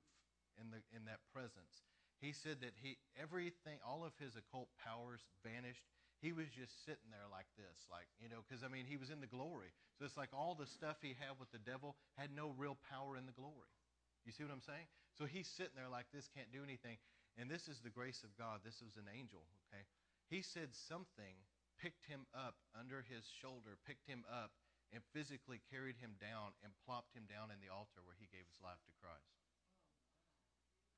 [0.60, 1.84] in the in that presence.
[2.24, 5.84] He said that he everything all of his occult powers vanished.
[6.24, 9.12] He was just sitting there like this, like, you know, because I mean, he was
[9.12, 9.76] in the glory.
[10.00, 13.20] So it's like all the stuff he had with the devil had no real power
[13.20, 13.76] in the glory.
[14.24, 14.88] You see what I'm saying?
[15.20, 16.96] So he's sitting there like this, can't do anything.
[17.36, 18.64] And this is the grace of God.
[18.64, 19.84] This was an angel Okay?
[20.32, 21.36] He said something
[21.76, 24.56] picked him up under his shoulder, picked him up,
[24.96, 28.48] and physically carried him down and plopped him down in the altar where he gave
[28.48, 29.36] his life to Christ.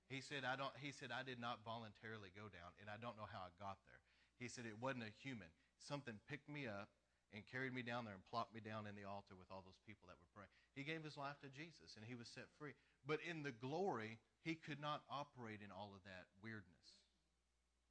[0.05, 3.17] He said, I don't he said, I did not voluntarily go down, and I don't
[3.17, 4.05] know how I got there.
[4.39, 5.47] He said it wasn't a human.
[5.79, 6.89] Something picked me up
[7.33, 9.79] and carried me down there and plopped me down in the altar with all those
[9.83, 10.51] people that were praying.
[10.75, 12.75] He gave his life to Jesus and he was set free.
[13.07, 16.95] But in the glory, he could not operate in all of that weirdness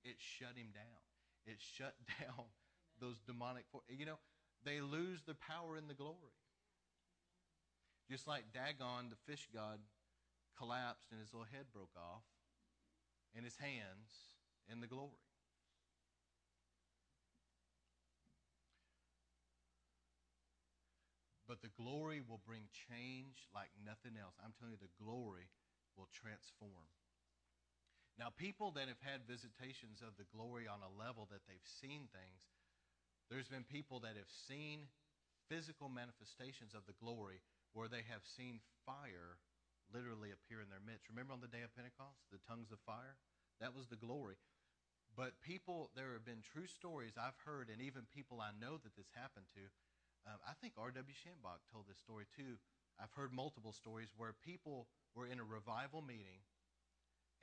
[0.04, 1.02] it shut him down.
[1.48, 2.52] It shut down
[3.00, 3.96] those demonic forces.
[3.98, 4.20] You know,
[4.64, 6.36] they lose their power in the glory.
[8.08, 9.80] Just like Dagon, the fish god,
[10.56, 12.22] collapsed and his little head broke off
[13.34, 14.36] and his hands
[14.70, 15.24] in the glory.
[21.54, 24.34] But the glory will bring change like nothing else.
[24.42, 25.46] I'm telling you, the glory
[25.94, 26.90] will transform.
[28.18, 32.10] Now, people that have had visitations of the glory on a level that they've seen
[32.10, 32.42] things,
[33.30, 34.90] there's been people that have seen
[35.46, 37.38] physical manifestations of the glory
[37.70, 39.38] where they have seen fire
[39.94, 41.06] literally appear in their midst.
[41.06, 43.14] Remember on the day of Pentecost, the tongues of fire?
[43.62, 44.42] That was the glory.
[45.14, 48.98] But people, there have been true stories I've heard, and even people I know that
[48.98, 49.70] this happened to.
[50.24, 51.04] Um, I think R.W.
[51.12, 52.56] Schambach told this story too.
[52.96, 56.46] I've heard multiple stories where people were in a revival meeting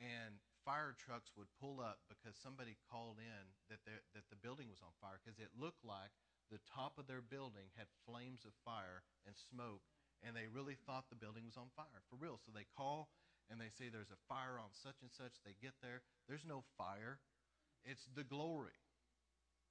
[0.02, 4.82] and fire trucks would pull up because somebody called in that, that the building was
[4.82, 6.14] on fire because it looked like
[6.50, 9.86] the top of their building had flames of fire and smoke,
[10.26, 12.42] and they really thought the building was on fire for real.
[12.42, 13.14] So they call
[13.50, 15.38] and they say there's a fire on such and such.
[15.44, 17.20] They get there, there's no fire,
[17.84, 18.78] it's the glory.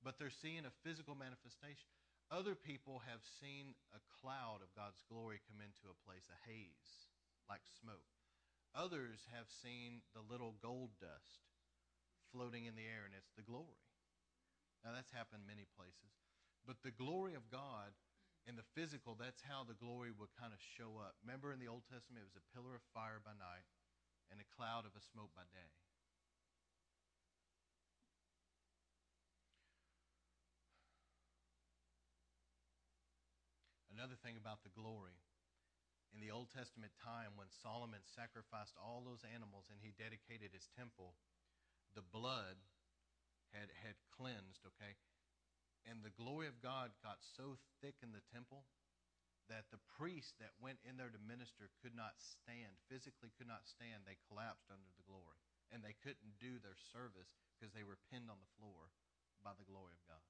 [0.01, 1.93] But they're seeing a physical manifestation.
[2.31, 7.11] Other people have seen a cloud of God's glory come into a place, a haze,
[7.51, 8.07] like smoke.
[8.71, 11.43] Others have seen the little gold dust
[12.31, 13.83] floating in the air, and it's the glory.
[14.87, 16.15] Now, that's happened many places.
[16.63, 17.99] But the glory of God
[18.47, 21.19] in the physical, that's how the glory would kind of show up.
[21.27, 23.67] Remember in the Old Testament, it was a pillar of fire by night
[24.31, 25.75] and a cloud of a smoke by day.
[34.01, 35.13] Another thing about the glory
[36.17, 40.73] in the Old Testament time when Solomon sacrificed all those animals and he dedicated his
[40.73, 41.21] temple,
[41.93, 42.57] the blood
[43.53, 44.97] had, had cleansed, okay?
[45.85, 48.65] And the glory of God got so thick in the temple
[49.53, 53.69] that the priests that went in there to minister could not stand, physically could not
[53.69, 54.09] stand.
[54.09, 55.45] They collapsed under the glory.
[55.77, 58.97] And they couldn't do their service because they were pinned on the floor
[59.45, 60.25] by the glory of God.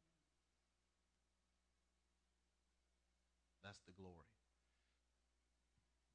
[3.65, 4.29] That's the glory.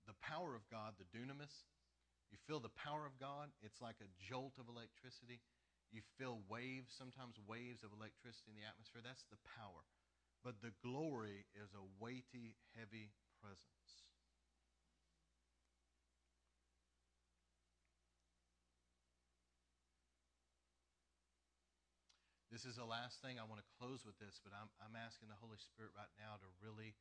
[0.06, 1.66] The power of God, the dunamis,
[2.30, 3.50] you feel the power of God.
[3.62, 5.42] It's like a jolt of electricity.
[5.94, 9.02] You feel waves, sometimes waves of electricity in the atmosphere.
[9.06, 9.86] That's the power.
[10.44, 14.06] But the glory is a weighty, heavy presence.
[22.56, 23.36] This is the last thing.
[23.36, 26.40] I want to close with this, but I'm, I'm asking the Holy Spirit right now
[26.40, 26.96] to really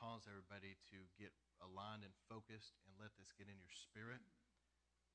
[0.00, 4.24] cause everybody to get aligned and focused and let this get in your spirit.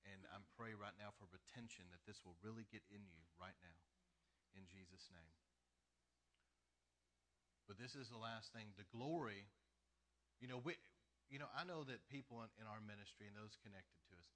[0.05, 3.57] And I'm praying right now for retention that this will really get in you right
[3.65, 3.81] now.
[4.53, 5.33] In Jesus' name.
[7.65, 8.77] But this is the last thing.
[8.77, 9.49] The glory,
[10.37, 10.77] you know, we,
[11.33, 14.29] you know, I know that people in, in our ministry and those connected to us,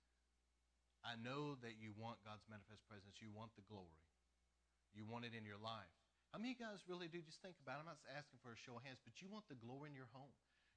[1.06, 3.22] I know that you want God's manifest presence.
[3.22, 4.02] You want the glory.
[4.98, 5.99] You want it in your life.
[6.30, 7.26] How many of you guys really do?
[7.26, 7.90] Just think about it.
[7.90, 10.10] I'm not asking for a show of hands, but you want the glory in your
[10.14, 10.30] home.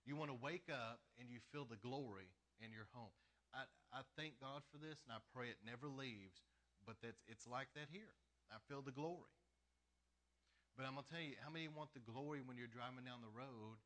[0.09, 3.13] You want to wake up and you feel the glory in your home.
[3.53, 6.41] I, I thank God for this, and I pray it never leaves,
[6.89, 8.17] but that's, it's like that here.
[8.49, 9.29] I feel the glory.
[10.73, 13.21] But I'm going to tell you, how many want the glory when you're driving down
[13.21, 13.77] the road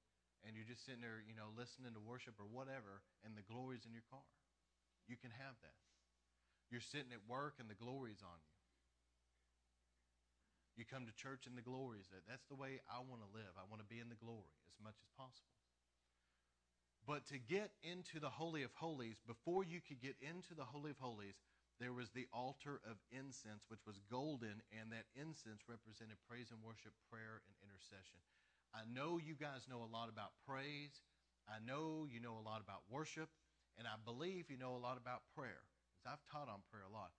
[0.46, 3.82] and you're just sitting there, you know, listening to worship or whatever, and the glory's
[3.82, 4.22] in your car?
[5.10, 5.82] You can have that.
[6.70, 8.54] You're sitting at work and the glory's on you.
[10.76, 12.20] You come to church and the glory's there.
[12.28, 13.48] That's the way I want to live.
[13.56, 15.56] I want to be in the glory as much as possible.
[17.08, 20.90] But to get into the Holy of Holies, before you could get into the Holy
[20.90, 21.38] of Holies,
[21.78, 26.60] there was the altar of incense, which was golden, and that incense represented praise and
[26.64, 28.20] worship, prayer, and intercession.
[28.74, 31.04] I know you guys know a lot about praise.
[31.46, 33.30] I know you know a lot about worship,
[33.78, 35.62] and I believe you know a lot about prayer,
[35.94, 37.14] because I've taught on prayer a lot.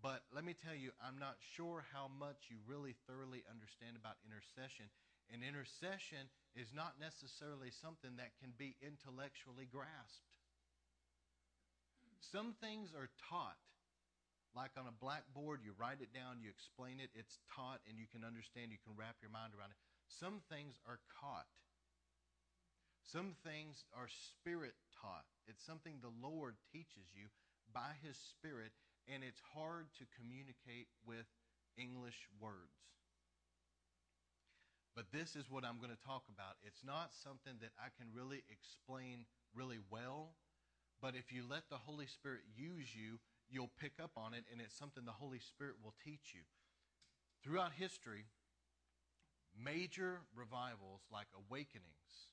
[0.00, 4.16] But let me tell you, I'm not sure how much you really thoroughly understand about
[4.24, 4.88] intercession.
[5.28, 10.26] And intercession is not necessarily something that can be intellectually grasped.
[12.20, 13.60] Some things are taught
[14.54, 18.10] like on a blackboard, you write it down, you explain it, it's taught, and you
[18.10, 19.78] can understand, you can wrap your mind around it.
[20.10, 21.46] Some things are caught.
[23.06, 25.26] Some things are spirit taught.
[25.46, 27.30] It's something the Lord teaches you
[27.70, 28.74] by His Spirit,
[29.08, 31.26] and it's hard to communicate with
[31.76, 32.76] English words.
[34.96, 36.58] But this is what I'm going to talk about.
[36.66, 39.24] It's not something that I can really explain
[39.54, 40.34] really well,
[41.00, 44.60] but if you let the Holy Spirit use you, you'll pick up on it, and
[44.60, 46.42] it's something the Holy Spirit will teach you.
[47.42, 48.26] Throughout history,
[49.56, 52.30] major revivals like awakenings,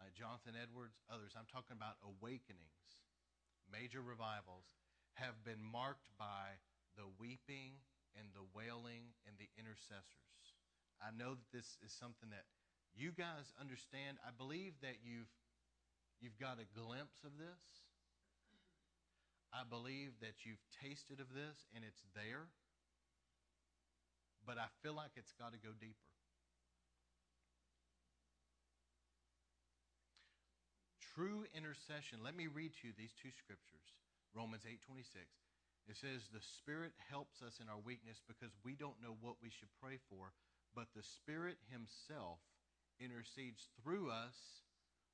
[0.00, 3.06] like Jonathan Edwards, others, I'm talking about awakenings,
[3.72, 4.66] major revivals,
[5.14, 6.58] have been marked by
[6.98, 7.78] the weeping
[8.18, 10.58] and the wailing and the intercessors.
[11.00, 12.44] I know that this is something that
[12.92, 14.18] you guys understand.
[14.26, 15.30] I believe that you've
[16.20, 17.88] you've got a glimpse of this.
[19.50, 22.52] I believe that you've tasted of this and it's there,
[24.46, 26.19] but I feel like it's got to go deeper.
[31.20, 32.24] True intercession.
[32.24, 33.92] Let me read to you these two scriptures.
[34.32, 35.04] Romans 8:26.
[35.84, 39.50] It says the Spirit helps us in our weakness because we don't know what we
[39.50, 40.32] should pray for,
[40.72, 42.40] but the Spirit himself
[42.98, 44.64] intercedes through us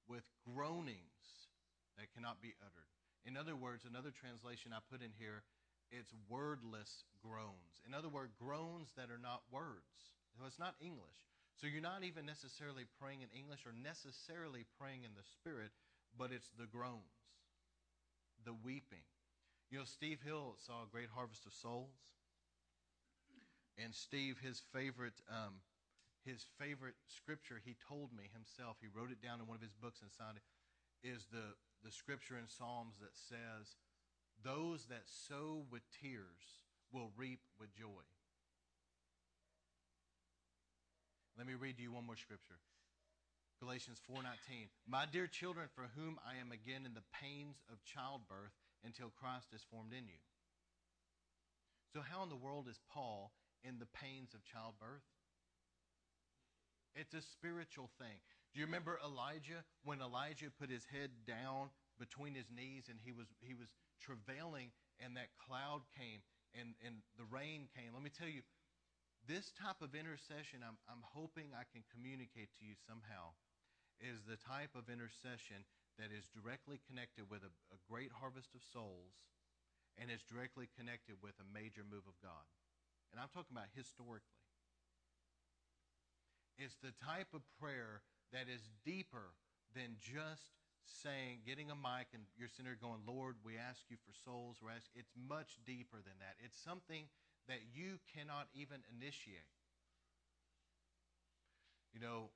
[0.06, 1.50] with groanings
[1.98, 2.94] that cannot be uttered.
[3.24, 5.42] In other words, another translation I put in here,
[5.90, 7.82] it's wordless groans.
[7.84, 10.14] In other words, groans that are not words.
[10.38, 11.26] So it's not English.
[11.56, 15.72] So you're not even necessarily praying in English or necessarily praying in the Spirit,
[16.18, 17.28] but it's the groans,
[18.44, 19.04] the weeping.
[19.70, 21.94] You know, Steve Hill saw a great harvest of souls.
[23.76, 25.60] And Steve, his favorite, um,
[26.24, 29.76] his favorite scripture, he told me himself, he wrote it down in one of his
[29.76, 30.46] books and signed it,
[31.06, 31.54] is the
[31.84, 33.76] the scripture in Psalms that says,
[34.42, 38.02] Those that sow with tears will reap with joy.
[41.38, 42.56] Let me read you one more scripture.
[43.58, 48.52] Galatians 4:19 My dear children for whom I am again in the pains of childbirth
[48.84, 50.20] until Christ is formed in you.
[51.92, 53.32] So how in the world is Paul
[53.64, 55.02] in the pains of childbirth?
[56.94, 58.20] It's a spiritual thing.
[58.52, 63.12] Do you remember Elijah when Elijah put his head down between his knees and he
[63.12, 66.20] was he was travailing and that cloud came
[66.52, 67.92] and, and the rain came?
[67.94, 68.42] Let me tell you,
[69.26, 73.32] this type of intercession I'm, I'm hoping I can communicate to you somehow
[74.00, 75.64] is the type of intercession
[75.96, 79.16] that is directly connected with a, a great harvest of souls
[79.96, 82.44] and is directly connected with a major move of God.
[83.12, 84.44] And I'm talking about historically.
[86.60, 89.32] It's the type of prayer that is deeper
[89.72, 93.96] than just saying, getting a mic and you're sitting there going, Lord, we ask you
[94.04, 94.60] for souls.
[94.62, 94.76] We're.
[94.94, 96.36] It's much deeper than that.
[96.44, 97.08] It's something
[97.48, 99.50] that you cannot even initiate.
[101.92, 102.30] You know,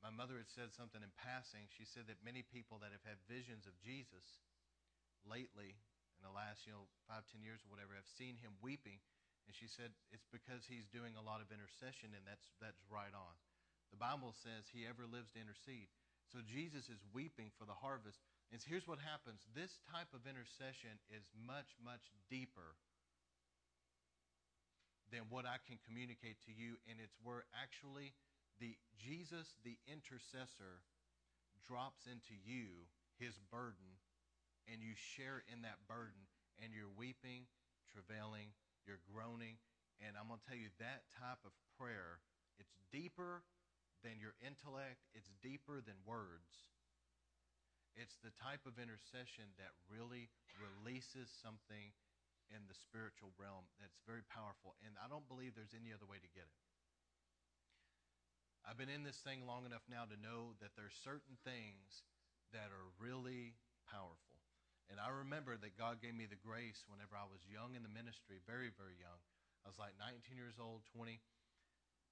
[0.00, 1.68] my mother had said something in passing.
[1.68, 4.40] She said that many people that have had visions of Jesus
[5.28, 5.76] lately,
[6.16, 9.00] in the last, you know, five, ten years or whatever, have seen him weeping.
[9.44, 13.12] And she said it's because he's doing a lot of intercession, and that's that's right
[13.12, 13.34] on.
[13.92, 15.90] The Bible says he ever lives to intercede.
[16.30, 18.22] So Jesus is weeping for the harvest.
[18.54, 19.42] And here's what happens.
[19.50, 22.78] This type of intercession is much, much deeper
[25.10, 26.78] than what I can communicate to you.
[26.86, 28.14] And it's where actually
[28.60, 30.84] the Jesus, the intercessor,
[31.64, 32.86] drops into you
[33.16, 34.00] his burden,
[34.68, 36.28] and you share in that burden,
[36.60, 37.48] and you're weeping,
[37.88, 38.52] travailing,
[38.84, 39.56] you're groaning.
[40.00, 42.20] And I'm going to tell you that type of prayer,
[42.56, 43.44] it's deeper
[44.00, 46.72] than your intellect, it's deeper than words.
[47.98, 51.92] It's the type of intercession that really releases something
[52.48, 54.78] in the spiritual realm that's very powerful.
[54.80, 56.69] And I don't believe there's any other way to get it.
[58.66, 62.04] I've been in this thing long enough now to know that there's certain things
[62.52, 63.56] that are really
[63.88, 64.40] powerful.
[64.90, 67.92] And I remember that God gave me the grace whenever I was young in the
[67.92, 69.22] ministry, very, very young.
[69.62, 71.22] I was like 19 years old, 20.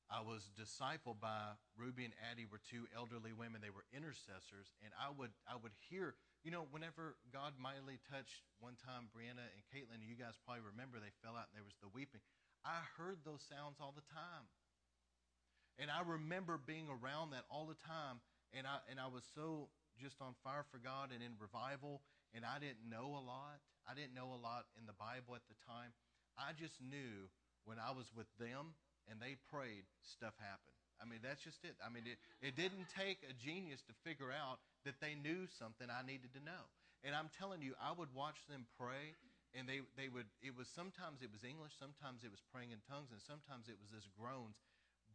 [0.09, 3.61] I was discipled by Ruby and Addie were two elderly women.
[3.61, 8.49] They were intercessors, and I would I would hear, you know, whenever God mightily touched
[8.57, 11.77] one time Brianna and Caitlin, you guys probably remember they fell out and there was
[11.85, 12.25] the weeping.
[12.65, 14.49] I heard those sounds all the time.
[15.79, 18.19] And I remember being around that all the time,
[18.51, 22.03] and I and I was so just on fire for God and in revival,
[22.35, 23.63] and I didn't know a lot.
[23.87, 25.95] I didn't know a lot in the Bible at the time.
[26.39, 27.31] I just knew
[27.67, 28.79] when I was with them
[29.11, 30.77] and they prayed, stuff happened.
[31.01, 31.79] I mean, that's just it.
[31.81, 35.87] I mean, it, it didn't take a genius to figure out that they knew something
[35.89, 36.69] I needed to know.
[37.07, 39.15] And I'm telling you, I would watch them pray,
[39.55, 42.83] and they, they would, it was sometimes it was English, sometimes it was praying in
[42.91, 44.59] tongues, and sometimes it was this groans.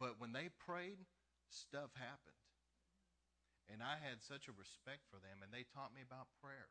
[0.03, 0.99] But when they prayed,
[1.47, 2.35] stuff happened.
[3.71, 6.67] And I had such a respect for them, and they taught me about prayer.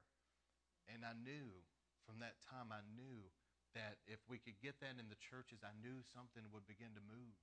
[0.84, 1.64] And I knew
[2.04, 3.32] from that time, I knew
[3.72, 7.00] that if we could get that in the churches, I knew something would begin to
[7.00, 7.40] move.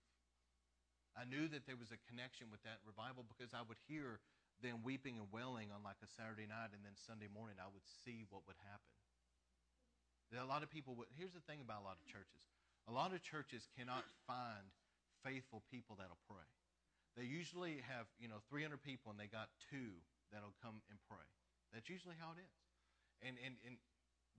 [1.17, 4.21] I knew that there was a connection with that revival because I would hear
[4.61, 7.89] them weeping and wailing on like a Saturday night, and then Sunday morning I would
[8.05, 8.93] see what would happen.
[10.29, 12.45] There a lot of people would, here's the thing about a lot of churches.
[12.85, 14.69] A lot of churches cannot find
[15.23, 16.47] faithful people that'll pray.
[17.17, 19.99] They usually have, you know, 300 people and they got two
[20.31, 21.25] that'll come and pray.
[21.73, 22.55] That's usually how it is.
[23.21, 23.75] And, and, and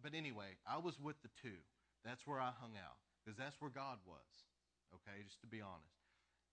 [0.01, 1.61] but anyway, I was with the two.
[2.05, 4.49] That's where I hung out because that's where God was.
[4.91, 6.01] Okay, just to be honest.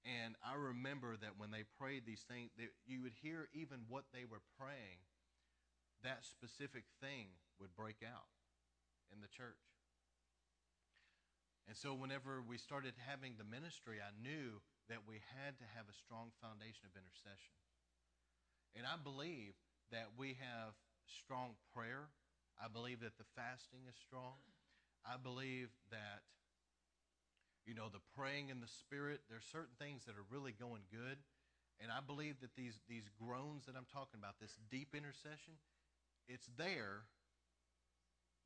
[0.06, 4.06] And I remember that when they prayed these things, that you would hear even what
[4.14, 5.02] they were praying,
[6.04, 8.30] that specific thing would break out
[9.12, 9.77] in the church.
[11.68, 15.92] And so whenever we started having the ministry, I knew that we had to have
[15.92, 17.56] a strong foundation of intercession.
[18.72, 19.52] And I believe
[19.92, 22.08] that we have strong prayer.
[22.56, 24.40] I believe that the fasting is strong.
[25.04, 26.24] I believe that,
[27.68, 31.20] you know, the praying in the Spirit, there's certain things that are really going good.
[31.84, 35.60] And I believe that these, these groans that I'm talking about, this deep intercession,
[36.28, 37.08] it's there,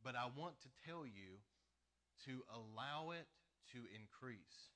[0.03, 1.39] but I want to tell you
[2.27, 3.27] to allow it
[3.73, 4.71] to increase.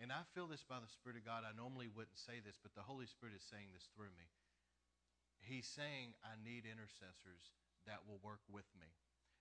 [0.00, 1.46] And I feel this by the Spirit of God.
[1.46, 4.26] I normally wouldn't say this, but the Holy Spirit is saying this through me.
[5.42, 7.54] He's saying, I need intercessors
[7.86, 8.90] that will work with me.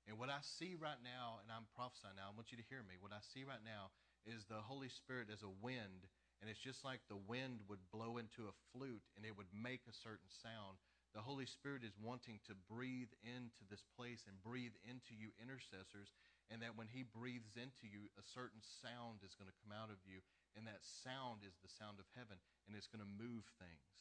[0.09, 2.81] And what I see right now, and I'm prophesying now, I want you to hear
[2.81, 2.97] me.
[2.97, 3.93] What I see right now
[4.25, 6.09] is the Holy Spirit as a wind,
[6.41, 9.85] and it's just like the wind would blow into a flute and it would make
[9.85, 10.81] a certain sound.
[11.11, 16.15] The Holy Spirit is wanting to breathe into this place and breathe into you intercessors,
[16.47, 19.91] and that when He breathes into you, a certain sound is going to come out
[19.91, 20.23] of you,
[20.55, 23.99] and that sound is the sound of heaven, and it's going to move things.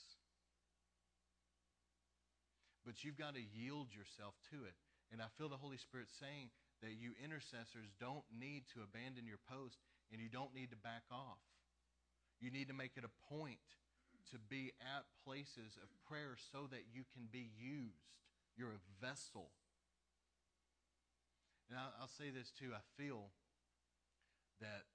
[2.86, 4.78] But you've got to yield yourself to it.
[5.12, 9.42] And I feel the Holy Spirit saying that you intercessors don't need to abandon your
[9.50, 9.76] post
[10.08, 11.42] and you don't need to back off.
[12.40, 13.60] You need to make it a point
[14.30, 18.10] to be at places of prayer so that you can be used.
[18.56, 19.50] You're a vessel.
[21.70, 22.74] And I'll, say this too.
[22.74, 23.30] I feel
[24.58, 24.90] that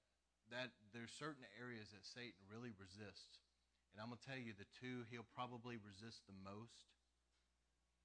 [0.52, 3.42] that there's certain areas that Satan really resists.
[3.90, 6.86] And I'm going to tell you the two he'll probably resist the most.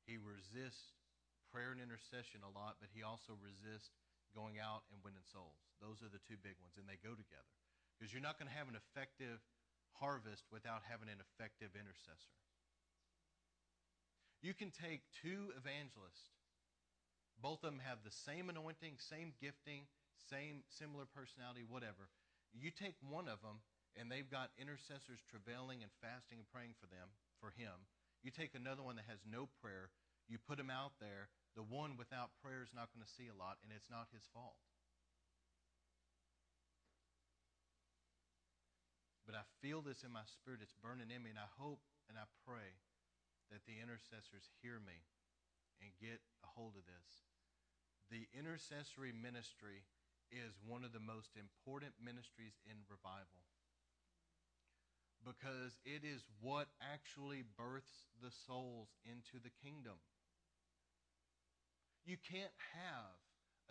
[0.07, 0.97] He resists
[1.53, 3.93] prayer and intercession a lot, but he also resists
[4.33, 5.59] going out and winning souls.
[5.83, 7.51] Those are the two big ones, and they go together.
[7.99, 9.43] Because you're not going to have an effective
[9.99, 12.35] harvest without having an effective intercessor.
[14.41, 16.33] You can take two evangelists,
[17.41, 19.89] both of them have the same anointing, same gifting,
[20.29, 22.13] same similar personality, whatever.
[22.53, 23.65] You take one of them,
[23.97, 27.09] and they've got intercessors travailing and fasting and praying for them,
[27.41, 27.89] for him.
[28.21, 29.89] You take another one that has no prayer,
[30.29, 31.33] you put him out there.
[31.57, 34.23] The one without prayer is not going to see a lot, and it's not his
[34.31, 34.55] fault.
[39.31, 40.59] But I feel this in my spirit.
[40.59, 41.79] It's burning in me, and I hope
[42.11, 42.75] and I pray
[43.47, 45.07] that the intercessors hear me
[45.79, 47.31] and get a hold of this.
[48.11, 49.87] The intercessory ministry
[50.35, 53.47] is one of the most important ministries in revival
[55.23, 59.95] because it is what actually births the souls into the kingdom.
[62.03, 63.15] You can't have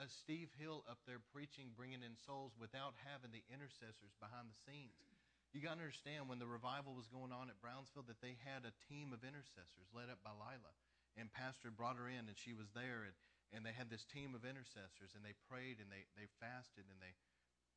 [0.01, 4.57] a Steve Hill up there preaching, bringing in souls without having the intercessors behind the
[4.65, 5.10] scenes.
[5.51, 8.63] You got to understand when the revival was going on at Brownsville that they had
[8.63, 10.75] a team of intercessors led up by Lila.
[11.19, 13.17] And Pastor brought her in and she was there and,
[13.51, 17.03] and they had this team of intercessors and they prayed and they, they fasted and
[17.03, 17.19] they,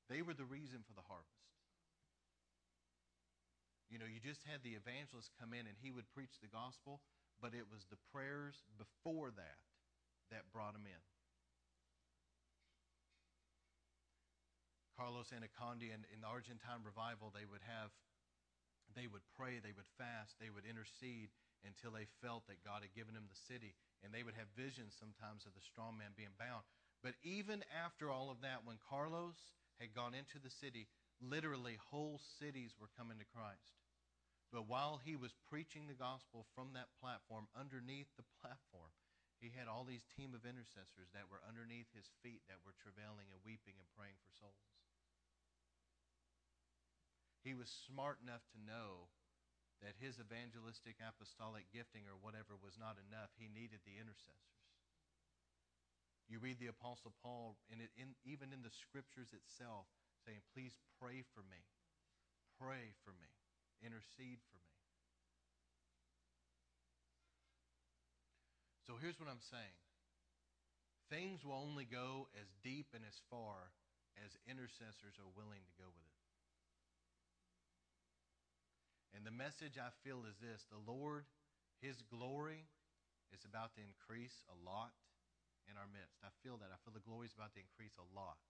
[0.05, 1.49] they were the reason for the harvest.
[3.89, 7.01] You know, you just had the evangelist come in and he would preach the gospel,
[7.41, 9.61] but it was the prayers before that
[10.29, 11.01] that brought him in.
[15.03, 17.91] Carlos Annacondia in, in the Argentine revival, they would have,
[18.95, 21.27] they would pray, they would fast, they would intercede
[21.67, 23.75] until they felt that God had given them the city.
[23.99, 26.63] And they would have visions sometimes of the strong man being bound.
[27.03, 29.35] But even after all of that, when Carlos
[29.75, 30.87] had gone into the city,
[31.19, 33.75] literally whole cities were coming to Christ.
[34.55, 38.95] But while he was preaching the gospel from that platform, underneath the platform,
[39.43, 43.27] he had all these team of intercessors that were underneath his feet that were travailing
[43.35, 44.63] and weeping and praying for souls.
[47.43, 49.11] He was smart enough to know
[49.83, 53.35] that his evangelistic apostolic gifting or whatever was not enough.
[53.35, 54.63] He needed the intercessors.
[56.31, 59.91] You read the Apostle Paul, and in, even in the scriptures itself,
[60.23, 61.67] saying, Please pray for me.
[62.55, 63.27] Pray for me.
[63.83, 64.73] Intercede for me.
[68.87, 69.75] So here's what I'm saying
[71.11, 73.71] things will only go as deep and as far
[74.25, 76.12] as intercessors are willing to go with it.
[79.13, 81.29] And the message I feel is this the Lord,
[81.79, 82.65] His glory
[83.29, 84.93] is about to increase a lot
[85.69, 86.21] in our midst.
[86.25, 86.73] I feel that.
[86.73, 88.41] I feel the glory is about to increase a lot.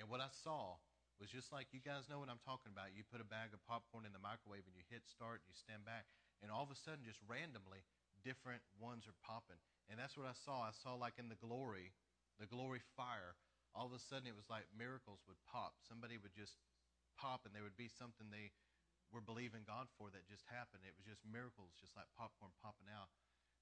[0.00, 0.80] And what I saw
[1.20, 2.96] was just like you guys know what I'm talking about.
[2.96, 5.56] You put a bag of popcorn in the microwave and you hit start and you
[5.56, 6.08] stand back,
[6.40, 7.84] and all of a sudden, just randomly,
[8.24, 9.60] different ones are popping.
[9.92, 10.64] And that's what I saw.
[10.64, 11.92] I saw like in the glory,
[12.40, 13.36] the glory fire,
[13.76, 15.76] all of a sudden it was like miracles would pop.
[15.84, 16.56] Somebody would just
[17.20, 18.54] pop and there would be something they
[19.10, 20.86] we're believing God for that just happened.
[20.86, 23.10] It was just miracles, just like popcorn popping out.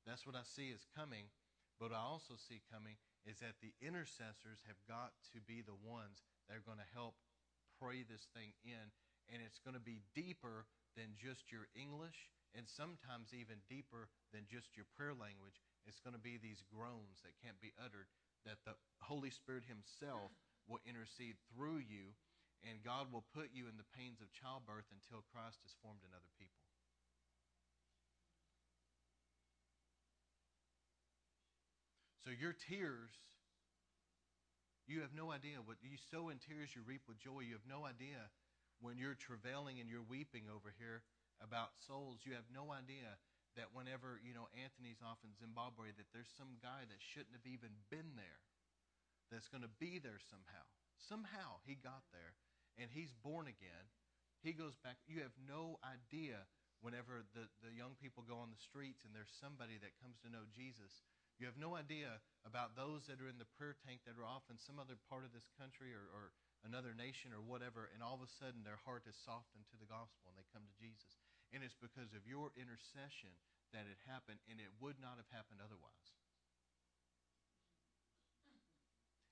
[0.04, 1.32] That's what I see is coming.
[1.80, 6.26] But I also see coming is that the intercessors have got to be the ones
[6.46, 7.14] that are going to help
[7.78, 8.90] pray this thing in.
[9.30, 10.66] And it's going to be deeper
[10.98, 15.60] than just your English and sometimes even deeper than just your prayer language.
[15.86, 18.08] It's going to be these groans that can't be uttered
[18.48, 18.74] that the
[19.04, 20.32] Holy Spirit Himself
[20.66, 22.16] will intercede through you
[22.66, 26.10] and God will put you in the pains of childbirth until Christ is formed in
[26.10, 26.58] other people.
[32.26, 33.14] So your tears,
[34.84, 37.40] you have no idea what you sow in tears, you reap with joy.
[37.40, 38.28] You have no idea
[38.84, 41.00] when you're travailing and you're weeping over here
[41.40, 42.26] about souls.
[42.28, 43.16] You have no idea
[43.56, 47.48] that whenever you know Anthony's off in Zimbabwe, that there's some guy that shouldn't have
[47.48, 48.44] even been there,
[49.32, 50.64] that's going to be there somehow.
[51.00, 52.36] Somehow he got there
[52.78, 53.86] and he's born again,
[54.40, 54.96] he goes back.
[55.10, 56.46] You have no idea
[56.78, 60.30] whenever the, the young people go on the streets and there's somebody that comes to
[60.30, 61.02] know Jesus.
[61.42, 64.46] You have no idea about those that are in the prayer tank that are off
[64.50, 66.34] in some other part of this country or, or
[66.66, 69.90] another nation or whatever, and all of a sudden their heart is softened to the
[69.90, 71.18] gospel and they come to Jesus.
[71.50, 73.34] And it's because of your intercession
[73.72, 76.08] that it happened, and it would not have happened otherwise.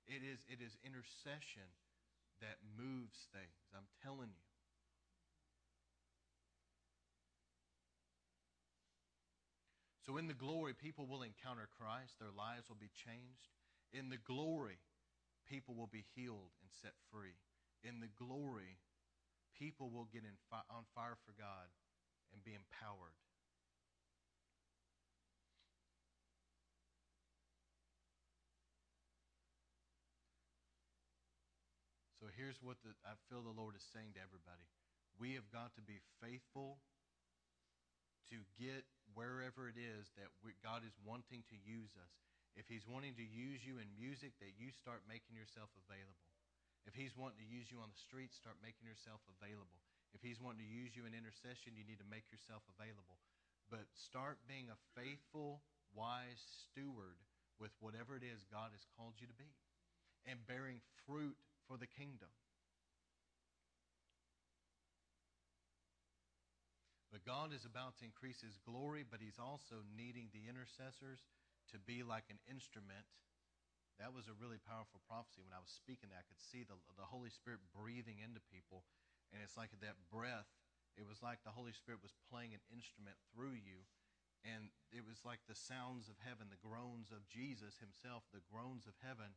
[0.07, 1.67] It is, it is intercession
[2.41, 3.73] that moves things.
[3.75, 4.47] I'm telling you.
[10.07, 13.51] So, in the glory, people will encounter Christ, their lives will be changed.
[13.93, 14.79] In the glory,
[15.51, 17.35] people will be healed and set free.
[17.83, 18.79] In the glory,
[19.59, 21.75] people will get in fi- on fire for God
[22.33, 23.19] and be empowered.
[32.37, 34.69] Here's what the, I feel the Lord is saying to everybody.
[35.17, 36.79] We have got to be faithful
[38.29, 38.85] to get
[39.17, 42.13] wherever it is that we, God is wanting to use us.
[42.53, 46.29] If He's wanting to use you in music, that you start making yourself available.
[46.85, 49.81] If He's wanting to use you on the streets, start making yourself available.
[50.13, 53.17] If He's wanting to use you in intercession, you need to make yourself available.
[53.73, 55.65] But start being a faithful,
[55.97, 57.19] wise steward
[57.57, 59.49] with whatever it is God has called you to be
[60.29, 62.31] and bearing fruit for the kingdom.
[67.11, 71.25] But God is about to increase his glory, but he's also needing the intercessors
[71.73, 73.09] to be like an instrument.
[73.97, 75.41] That was a really powerful prophecy.
[75.41, 78.85] When I was speaking that, I could see the, the Holy Spirit breathing into people.
[79.33, 80.51] And it's like that breath,
[81.01, 83.89] it was like the Holy Spirit was playing an instrument through you.
[84.45, 88.85] And it was like the sounds of heaven, the groans of Jesus himself, the groans
[88.85, 89.35] of heaven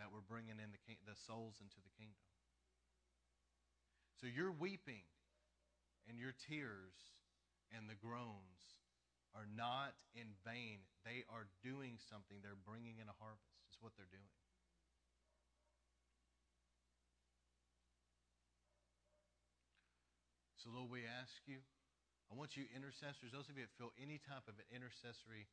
[0.00, 2.24] that we're bringing in the, the souls into the kingdom.
[4.20, 5.04] So your weeping
[6.06, 6.94] and your tears
[7.74, 8.78] and the groans
[9.34, 10.84] are not in vain.
[11.02, 12.38] They are doing something.
[12.44, 14.30] They're bringing in a harvest, is what they're doing.
[20.62, 21.58] So, Lord, we ask you,
[22.30, 25.50] I want you intercessors, those of you that feel any type of an intercessory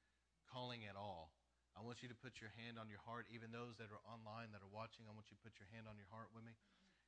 [0.53, 1.33] calling at all,
[1.79, 3.31] I want you to put your hand on your heart.
[3.31, 5.87] Even those that are online that are watching, I want you to put your hand
[5.87, 6.51] on your heart with me.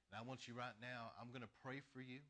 [0.07, 2.23] And I want you right now, I'm going to pray for you.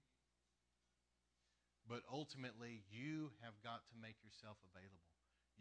[1.85, 5.05] But ultimately, you have got to make yourself available.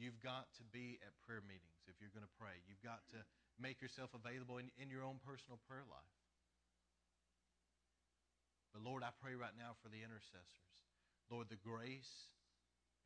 [0.00, 2.64] You've got to be at prayer meetings if you're going to pray.
[2.64, 3.20] You've got to
[3.60, 6.16] make yourself available in, in your own personal prayer life.
[8.72, 10.72] But Lord, I pray right now for the intercessors.
[11.28, 12.32] Lord, the grace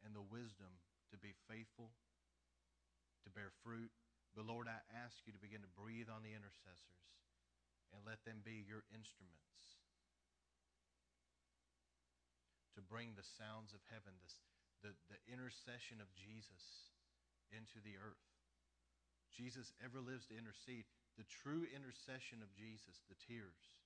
[0.07, 0.79] and the wisdom
[1.11, 1.91] to be faithful
[3.25, 3.91] to bear fruit.
[4.37, 7.03] But Lord, I ask you to begin to breathe on the intercessors
[7.95, 9.45] and let them be your instruments
[12.75, 14.43] to bring the sounds of heaven, this,
[14.83, 16.91] the, the intercession of Jesus
[17.55, 18.27] into the earth.
[19.31, 20.87] Jesus ever lives to intercede.
[21.15, 23.79] The true intercession of Jesus, the tears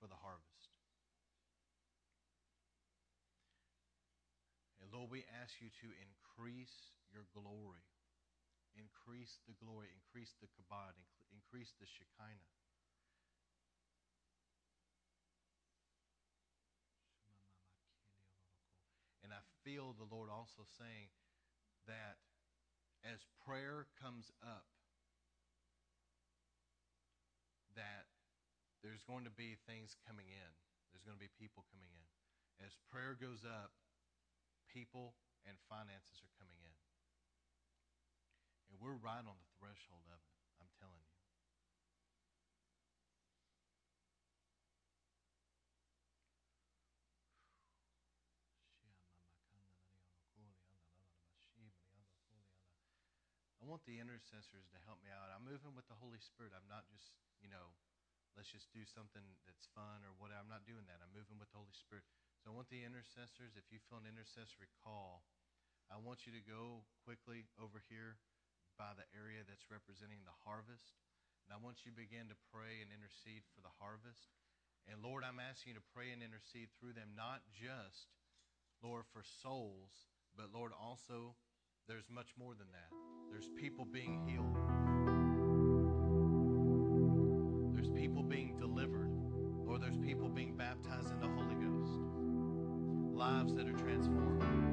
[0.00, 0.72] for the harvest.
[4.80, 7.84] And Lord, we ask you to increase your glory.
[8.76, 10.94] Increase the glory, increase the kabod,
[11.34, 12.52] increase the Shekinah.
[19.24, 21.10] And I feel the Lord also saying
[21.90, 22.22] that
[23.04, 24.68] as prayer comes up,
[27.76, 28.10] that
[28.82, 30.50] there's going to be things coming in.
[30.90, 32.06] There's going to be people coming in.
[32.64, 33.70] As prayer goes up,
[34.66, 35.14] people
[35.46, 36.67] and finances are coming in.
[38.68, 41.08] And we're right on the threshold of it, I'm telling you.
[53.58, 55.28] I want the intercessors to help me out.
[55.28, 56.56] I'm moving with the Holy Spirit.
[56.56, 57.12] I'm not just,
[57.44, 57.76] you know,
[58.32, 60.40] let's just do something that's fun or whatever.
[60.40, 61.04] I'm not doing that.
[61.04, 62.00] I'm moving with the Holy Spirit.
[62.40, 65.20] So I want the intercessors, if you feel an intercessory call,
[65.92, 68.16] I want you to go quickly over here
[68.78, 70.94] by the area that's representing the harvest.
[71.44, 74.30] And I want you to begin to pray and intercede for the harvest.
[74.86, 78.14] And Lord, I'm asking you to pray and intercede through them, not just,
[78.78, 80.06] Lord, for souls,
[80.38, 81.34] but Lord, also
[81.90, 82.94] there's much more than that.
[83.34, 84.54] There's people being healed,
[87.74, 89.10] there's people being delivered,
[89.66, 91.98] Lord, there's people being baptized in the Holy Ghost,
[93.12, 94.67] lives that are transformed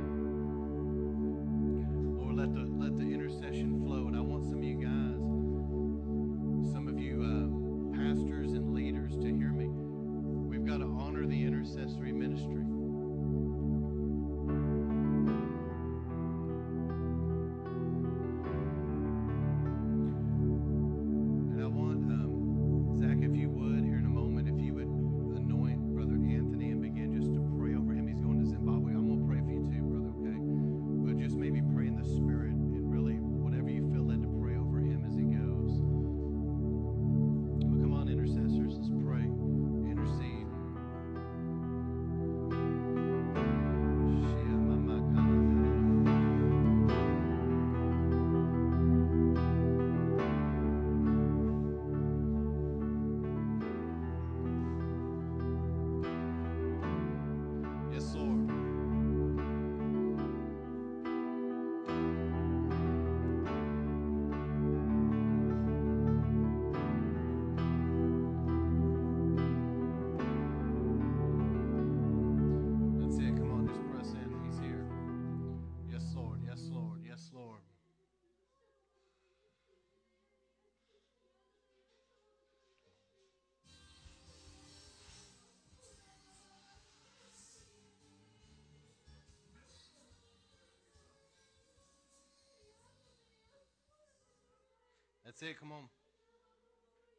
[95.38, 95.60] That's it.
[95.60, 95.90] Come on.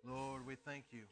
[0.06, 1.02] Lord, we thank you.